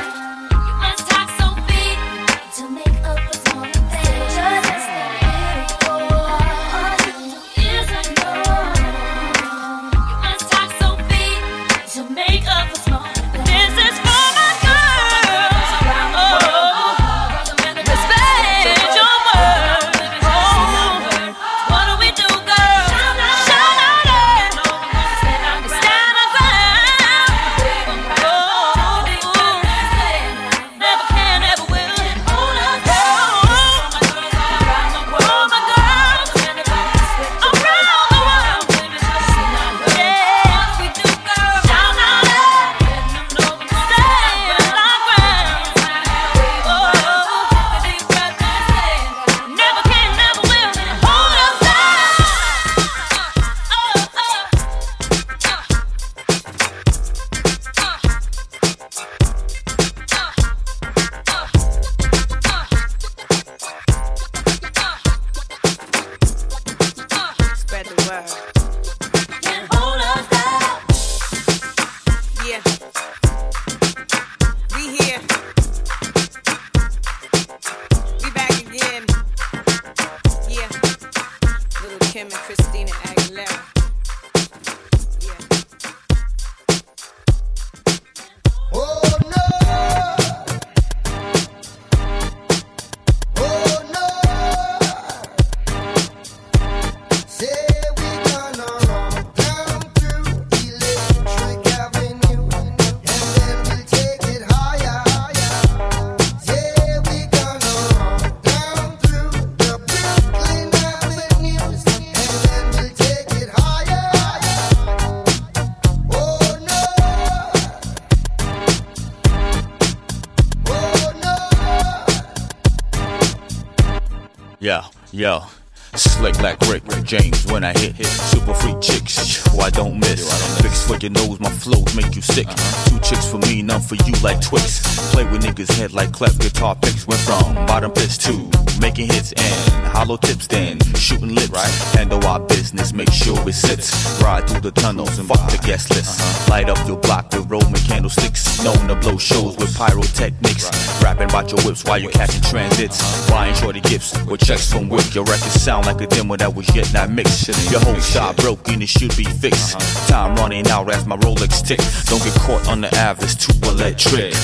like 134.23 134.41
Twix. 134.41 134.81
Play 135.13 135.25
with 135.25 135.43
niggas' 135.43 135.71
head 135.77 135.93
like 135.93 136.13
cleft 136.13 136.41
guitar 136.41 136.75
picks. 136.77 137.07
Went 137.07 137.21
from 137.21 137.55
bottom 137.67 137.93
fist 137.93 138.23
to 138.23 138.33
making 138.81 139.07
hits 139.07 139.33
and 139.33 139.87
hollow 139.87 140.17
tips, 140.17 140.47
then 140.47 140.79
shooting 140.95 141.35
lit. 141.35 141.51
Right? 141.51 141.71
Handle 141.95 142.25
our 142.27 142.41
business, 142.41 142.93
make 142.93 143.13
sure 143.13 143.39
it 143.49 143.55
sits. 143.55 144.21
Ride 144.23 144.49
through 144.49 144.61
the 144.61 144.71
tunnels 144.71 145.19
and 145.19 145.29
fuck 145.29 145.51
the 145.51 145.59
guest 145.67 145.91
list. 145.91 146.21
Uh-huh. 146.21 146.51
Light 146.51 146.69
up 146.69 146.87
your 146.87 146.99
block 146.99 147.33
with 147.33 147.51
Roman 147.51 147.75
candlesticks. 147.75 148.63
Known 148.65 148.89
to 148.89 148.97
blow 148.97 149.19
shows 149.19 149.57
with 149.57 149.77
pyrotechnics. 149.77 151.02
Rapping 151.23 151.35
about 151.35 151.53
your 151.53 151.67
whips 151.67 151.85
while 151.85 151.99
you're 151.99 152.11
catching 152.11 152.43
transits. 152.43 153.31
Buying 153.31 153.55
shorty 153.55 153.81
gifts 153.81 154.13
with 154.25 154.41
checks 154.41 154.73
from 154.73 154.89
Wick. 154.89 155.15
Your 155.15 155.25
records 155.25 155.61
sound 155.61 155.87
like 155.87 156.01
a 156.01 156.07
demo 156.07 156.37
that 156.37 156.55
was 156.55 156.75
yet 156.75 156.93
not 156.93 157.11
mixed. 157.11 157.49
Your 157.71 157.81
whole 157.81 158.01
style 158.01 158.35
broken, 158.35 158.83
it 158.83 158.89
should 158.89 159.17
be 159.17 159.25
fixed. 159.25 159.79
Time 160.09 160.35
running 160.37 160.67
out 160.69 160.93
as 160.93 161.07
my 161.07 161.17
Rolex 161.17 161.65
tick. 161.67 161.79
Don't 162.07 162.23
get 162.25 162.35
caught 162.41 162.67
on 162.69 162.81
the 162.81 162.89
Ave, 162.99 163.23
it's 163.23 163.35
too 163.35 163.53
electric. 163.69 164.35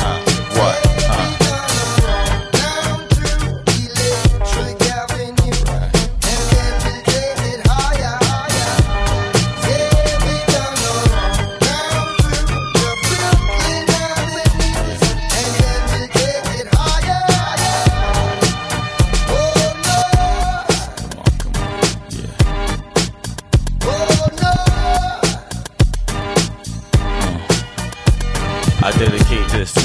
Uh, 0.00 0.20
what? 0.54 1.39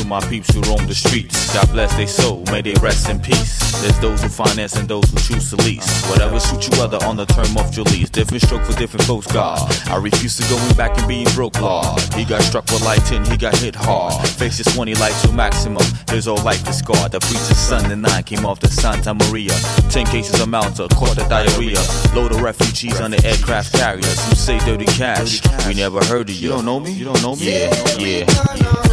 To 0.06 0.10
my 0.10 0.20
peeps 0.30 0.54
who 0.54 0.62
roam 0.62 0.86
the 0.88 0.96
streets. 0.96 1.54
God 1.54 1.70
bless 1.72 1.96
their 1.96 2.08
soul, 2.08 2.44
may 2.52 2.62
they 2.62 2.74
rest 2.76 3.10
in 3.10 3.20
peace. 3.20 3.82
There's 3.82 4.00
those 4.00 4.22
who 4.22 4.30
finance 4.30 4.76
and 4.76 4.88
those 4.88 5.10
who 5.10 5.18
choose 5.18 5.50
to 5.50 5.58
lease. 5.58 5.88
Whatever 6.10 6.40
suits 6.40 6.70
you 6.70 6.82
other 6.82 6.98
on 7.06 7.18
the 7.18 7.26
term 7.26 7.58
of 7.58 7.76
your 7.76 7.86
lease. 7.86 8.10
Different 8.10 8.44
stroke 8.44 8.64
for 8.64 8.74
different 8.78 9.06
folks, 9.06 9.28
God. 9.28 9.60
I 9.88 9.98
refuse 9.98 10.38
to 10.38 10.44
go 10.50 10.58
back 10.76 10.98
and 10.98 11.08
being 11.08 11.28
broke, 11.36 11.60
Lord. 11.60 12.00
He 12.14 12.26
got 12.26 12.42
struck 12.42 12.66
with 12.66 12.84
light 12.84 13.04
10, 13.06 13.26
he 13.26 13.38
got 13.38 13.58
hit 13.58 13.76
hard. 13.76 14.28
Faces 14.28 14.68
20 14.74 14.96
like 14.96 15.20
to 15.22 15.32
maximum. 15.32 15.84
His 16.10 16.26
whole 16.26 16.44
life 16.44 16.68
is 16.68 16.78
scarred. 16.80 17.12
The 17.12 17.20
preacher's 17.20 17.58
son 17.58 17.92
and 17.92 18.02
nine 18.02 18.24
came 18.24 18.46
off 18.46 18.60
the 18.60 18.68
Santa 18.68 19.14
Maria. 19.14 19.54
10 19.90 20.06
cases 20.08 20.40
of 20.42 20.50
Malta, 20.50 20.88
caught 20.96 21.16
the 21.16 21.26
diarrhea. 21.28 21.82
Load 22.16 22.32
of 22.32 22.42
refugees 22.42 23.00
on 23.02 23.12
the 23.12 23.26
aircraft 23.26 23.74
carriers. 23.74 24.30
You 24.30 24.36
say 24.36 24.60
dirty 24.60 24.86
cash? 24.86 25.42
We 25.68 25.74
never 25.74 26.04
heard 26.06 26.30
of 26.30 26.36
you. 26.36 26.44
You 26.44 26.50
don't 26.50 26.66
know 26.66 26.80
me? 26.80 26.92
You 26.92 27.06
don't 27.06 27.22
know 27.22 27.36
me? 27.36 27.52
Yeah, 27.52 27.98
yeah, 27.98 28.26
yeah. 28.56 28.85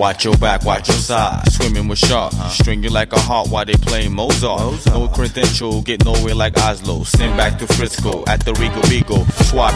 Watch 0.00 0.24
your 0.24 0.38
back, 0.38 0.64
watch 0.64 0.88
your 0.88 0.96
side. 0.96 1.46
Swimming 1.52 1.86
with 1.86 1.98
sharks. 1.98 2.34
String 2.54 2.82
you 2.82 2.88
like 2.88 3.12
a 3.12 3.20
heart 3.20 3.48
while 3.48 3.66
they 3.66 3.74
playing 3.74 4.14
Mozart. 4.14 4.86
No 4.86 5.08
credential, 5.08 5.82
get 5.82 6.06
nowhere 6.06 6.34
like 6.34 6.56
Oslo. 6.56 7.04
Send 7.04 7.36
back 7.36 7.58
to 7.58 7.66
Frisco 7.66 8.24
at 8.26 8.42
the 8.42 8.54
Rico 8.54 8.80
Beagle. 8.88 9.26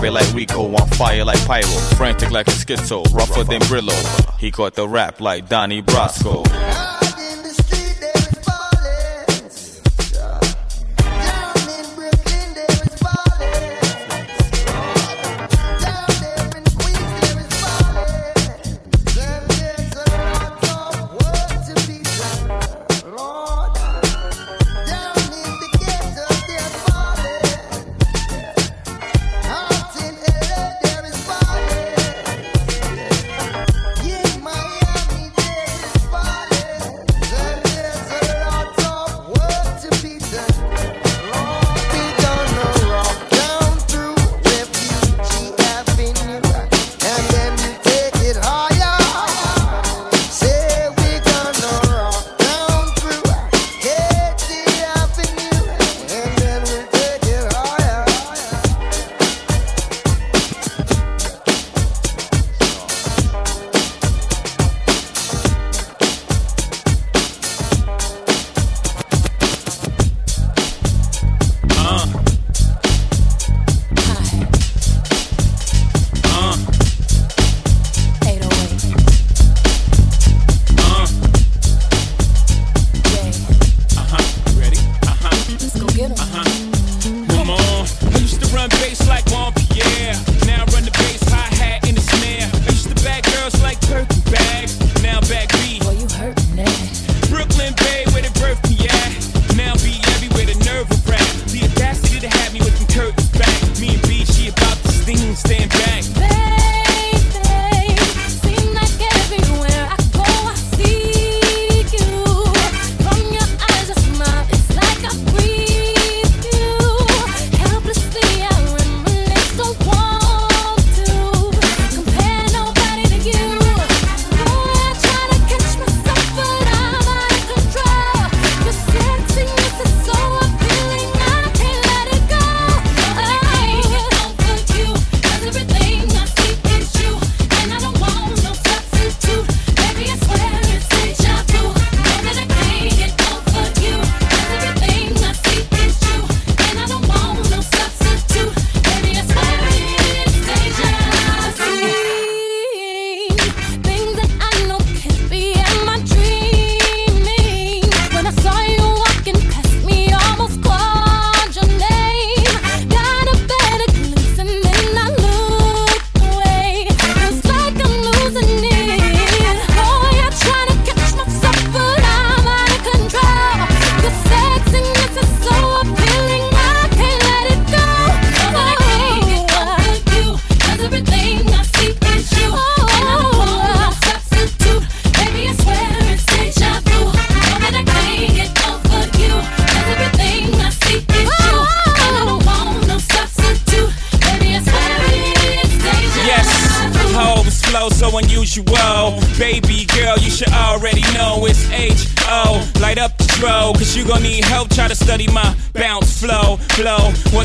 It 0.02 0.10
like 0.10 0.32
Rico, 0.32 0.74
on 0.74 0.88
fire 0.92 1.26
like 1.26 1.44
Pyro. 1.44 1.66
Frantic 1.98 2.30
like 2.30 2.48
a 2.48 2.52
schizo, 2.52 3.04
rougher 3.12 3.44
than 3.44 3.60
Brillo. 3.62 4.38
He 4.38 4.50
caught 4.50 4.72
the 4.72 4.88
rap 4.88 5.20
like 5.20 5.50
Donnie 5.50 5.82
Brasco. 5.82 6.42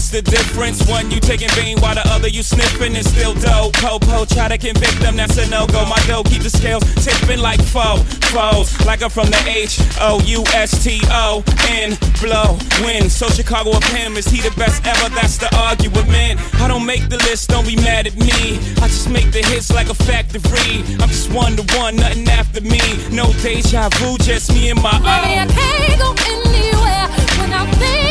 The 0.09 0.23
difference? 0.23 0.89
One 0.89 1.11
you 1.11 1.19
taking 1.19 1.49
vein 1.49 1.79
while 1.81 1.93
the 1.93 2.01
other 2.09 2.27
you 2.27 2.41
sniffing 2.41 2.95
and 2.95 3.05
still 3.05 3.35
dope. 3.35 3.73
Popo 3.73 4.25
try 4.25 4.47
to 4.47 4.57
convict 4.57 4.99
them, 4.99 5.15
that's 5.15 5.37
a 5.37 5.47
no 5.51 5.67
go. 5.67 5.85
My 5.85 6.01
dough 6.07 6.23
keep 6.23 6.41
the 6.41 6.49
scales 6.49 6.81
tipping 7.05 7.39
like 7.39 7.61
foe, 7.61 8.01
foes. 8.33 8.73
Like 8.87 9.03
I'm 9.03 9.11
from 9.11 9.29
the 9.29 9.37
H 9.45 9.77
O 10.01 10.19
U 10.25 10.43
S 10.57 10.83
T 10.83 10.99
O 11.13 11.43
N 11.69 11.95
blow 12.19 12.57
win. 12.81 13.07
So 13.07 13.29
Chicago 13.29 13.77
of 13.77 13.83
him 13.93 14.17
is 14.17 14.25
he 14.25 14.41
the 14.41 14.49
best 14.57 14.81
ever? 14.87 15.13
That's 15.13 15.37
the 15.37 15.55
argument. 15.55 16.09
Man, 16.09 16.39
I 16.57 16.67
don't 16.67 16.87
make 16.87 17.07
the 17.07 17.17
list, 17.29 17.49
don't 17.49 17.67
be 17.67 17.75
mad 17.75 18.07
at 18.07 18.17
me. 18.17 18.57
I 18.81 18.89
just 18.89 19.09
make 19.11 19.31
the 19.31 19.45
hits 19.45 19.71
like 19.71 19.89
a 19.89 19.95
factory. 19.95 20.81
I'm 20.97 21.09
just 21.09 21.31
one 21.31 21.55
to 21.55 21.63
one, 21.77 21.97
nothing 21.97 22.27
after 22.29 22.61
me. 22.61 22.81
No 23.11 23.31
deja 23.45 23.89
vu, 24.01 24.17
just 24.17 24.51
me 24.53 24.71
and 24.71 24.81
my 24.81 24.89
own. 24.89 25.05
Baby, 25.05 25.37
I 25.37 25.45
can't 25.45 26.01
go 26.01 26.09
anywhere 26.33 27.05
when 27.37 27.53
I 27.53 27.71
think. 27.77 28.08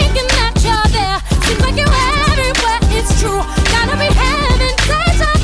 Seems 1.49 1.61
like 1.63 1.77
you're 1.77 1.89
everywhere, 1.89 2.79
it's 2.93 3.21
true. 3.21 3.41
Gotta 3.73 3.97
be 3.97 4.05
having 4.13 4.77
heaven, 4.85 5.38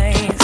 eyes. 0.00 0.39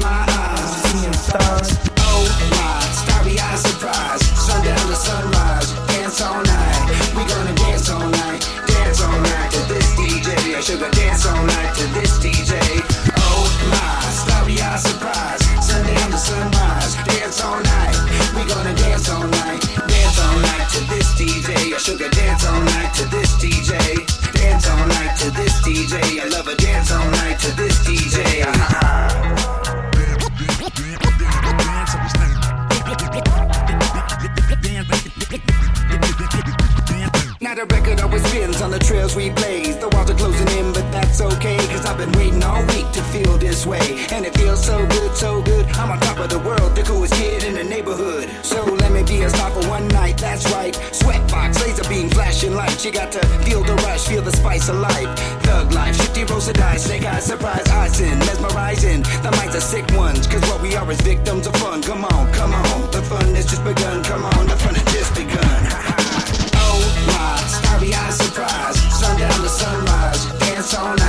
my 0.00 0.24
eyes, 0.28 0.72
seeing 0.90 1.12
stars. 1.12 1.70
Oh 1.98 2.24
my, 2.52 2.80
starry 2.92 3.38
eyed 3.40 3.58
surprise. 3.58 4.22
Sundown 4.36 4.78
to 4.88 4.96
sunrise, 4.96 5.72
dance 5.88 6.20
all 6.20 6.42
night. 6.42 6.82
We 7.16 7.22
gonna 7.24 7.54
dance 7.54 7.90
all 7.90 8.08
night, 8.08 8.42
dance 8.66 9.00
all 9.02 9.20
night 9.20 9.50
to 9.52 9.60
this 9.68 9.88
DJ. 9.96 10.56
I 10.56 10.90
dance 10.90 11.26
all 11.26 11.44
night 11.44 11.74
to 11.76 11.86
this 11.94 12.18
DJ. 12.18 12.56
Oh 13.16 13.44
my, 13.70 14.00
starry 14.10 14.60
eyed 14.60 14.80
surprise. 14.80 15.42
Sundown 15.64 16.10
to 16.10 16.18
sunrise, 16.18 16.94
dance 17.06 17.42
all 17.42 17.60
night. 17.60 17.96
We 18.34 18.44
gonna 18.44 18.74
dance 18.74 19.08
all 19.08 19.26
night, 19.26 19.60
dance 19.86 20.18
all 20.20 20.38
night 20.40 20.68
to 20.74 20.80
this 20.92 21.08
DJ. 21.14 21.72
I 21.76 22.08
dance 22.08 22.46
all 22.46 22.60
night 22.60 22.92
to 22.94 23.04
this 23.08 23.32
DJ. 23.36 23.72
Dance 24.32 24.68
all 24.68 24.86
night 24.86 25.16
to 25.18 25.30
this 25.30 25.60
DJ. 25.62 26.15
on 38.66 38.72
the 38.72 38.78
trails 38.80 39.14
we 39.14 39.30
blaze. 39.30 39.76
The 39.76 39.88
walls 39.90 40.10
are 40.10 40.18
closing 40.18 40.48
in, 40.58 40.72
but 40.72 40.90
that's 40.90 41.20
okay. 41.20 41.56
Cause 41.70 41.86
I've 41.86 41.98
been 41.98 42.10
waiting 42.18 42.42
all 42.42 42.62
week 42.74 42.90
to 42.98 43.02
feel 43.14 43.38
this 43.38 43.64
way. 43.64 44.04
And 44.10 44.26
it 44.26 44.34
feels 44.36 44.60
so 44.64 44.84
good, 44.86 45.14
so 45.14 45.40
good. 45.42 45.66
I'm 45.78 45.92
on 45.92 46.00
top 46.00 46.18
of 46.18 46.30
the 46.30 46.40
world, 46.40 46.74
the 46.74 46.82
coolest 46.82 47.14
kid 47.14 47.44
in 47.44 47.54
the 47.54 47.62
neighborhood. 47.62 48.28
So 48.42 48.64
let 48.64 48.90
me 48.90 49.04
be 49.04 49.22
a 49.22 49.30
star 49.30 49.52
for 49.52 49.64
one 49.68 49.86
night, 49.86 50.18
that's 50.18 50.50
right. 50.50 50.74
Sweatbox, 50.74 51.60
laser 51.62 51.88
beam, 51.88 52.10
flashing 52.10 52.56
lights. 52.56 52.84
You 52.84 52.90
got 52.90 53.12
to 53.12 53.20
feel 53.46 53.62
the 53.62 53.76
rush, 53.86 54.08
feel 54.08 54.22
the 54.22 54.32
spice 54.32 54.68
of 54.68 54.76
life. 54.80 55.10
Thug 55.46 55.72
life, 55.72 55.94
shifty 55.94 56.24
rolls 56.24 56.48
of 56.48 56.54
dice, 56.54 56.86
snake 56.86 57.04
eyes, 57.04 57.24
surprise, 57.24 57.68
eyes 57.68 58.00
in, 58.00 58.18
mesmerizing. 58.18 59.02
The 59.22 59.30
minds 59.38 59.54
are 59.54 59.60
sick 59.60 59.86
ones, 59.92 60.26
cause 60.26 60.42
what 60.50 60.60
we 60.60 60.74
are 60.74 60.90
is 60.90 61.00
victims 61.02 61.46
of 61.46 61.54
fun. 61.56 61.82
Come 61.82 62.04
on, 62.04 62.32
come 62.32 62.52
on, 62.52 62.90
the 62.90 63.02
fun 63.02 63.32
has 63.36 63.46
just 63.46 63.62
begun. 63.62 64.02
Come 64.02 64.24
on, 64.24 64.48
the 64.48 64.56
fun 64.56 64.74
has 64.74 64.92
just 64.92 65.14
begun. 65.14 65.75
I'll 67.76 67.82
be 67.82 67.92
out 67.92 68.10
surprise. 68.10 68.78
Sundown 68.98 69.38
to 69.42 69.48
sunrise, 69.50 70.24
dance 70.38 70.74
all 70.74 70.96
night. 70.96 71.05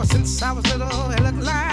ever 0.00 0.08
since 0.08 0.42
I 0.42 0.52
was 0.52 0.64
little, 0.72 1.10
it 1.10 1.20
looked 1.20 1.42
like. 1.44 1.69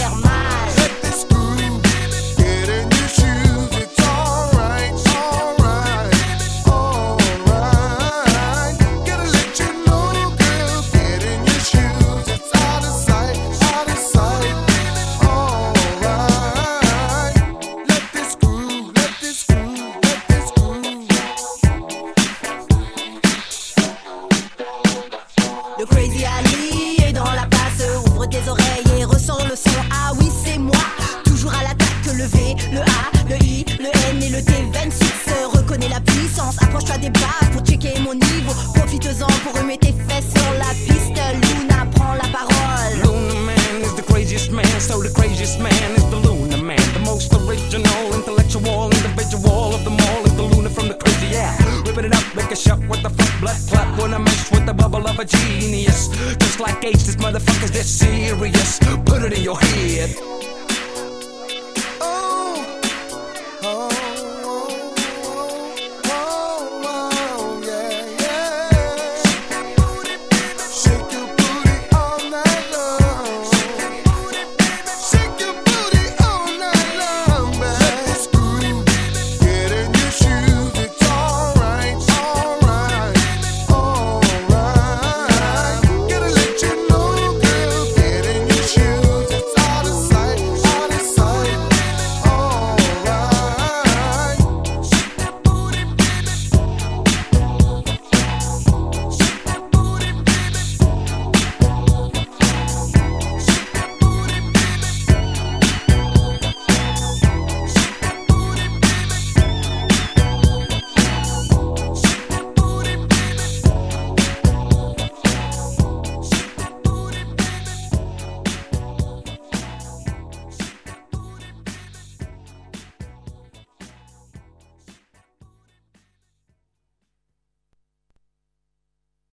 Faire. 0.00 0.59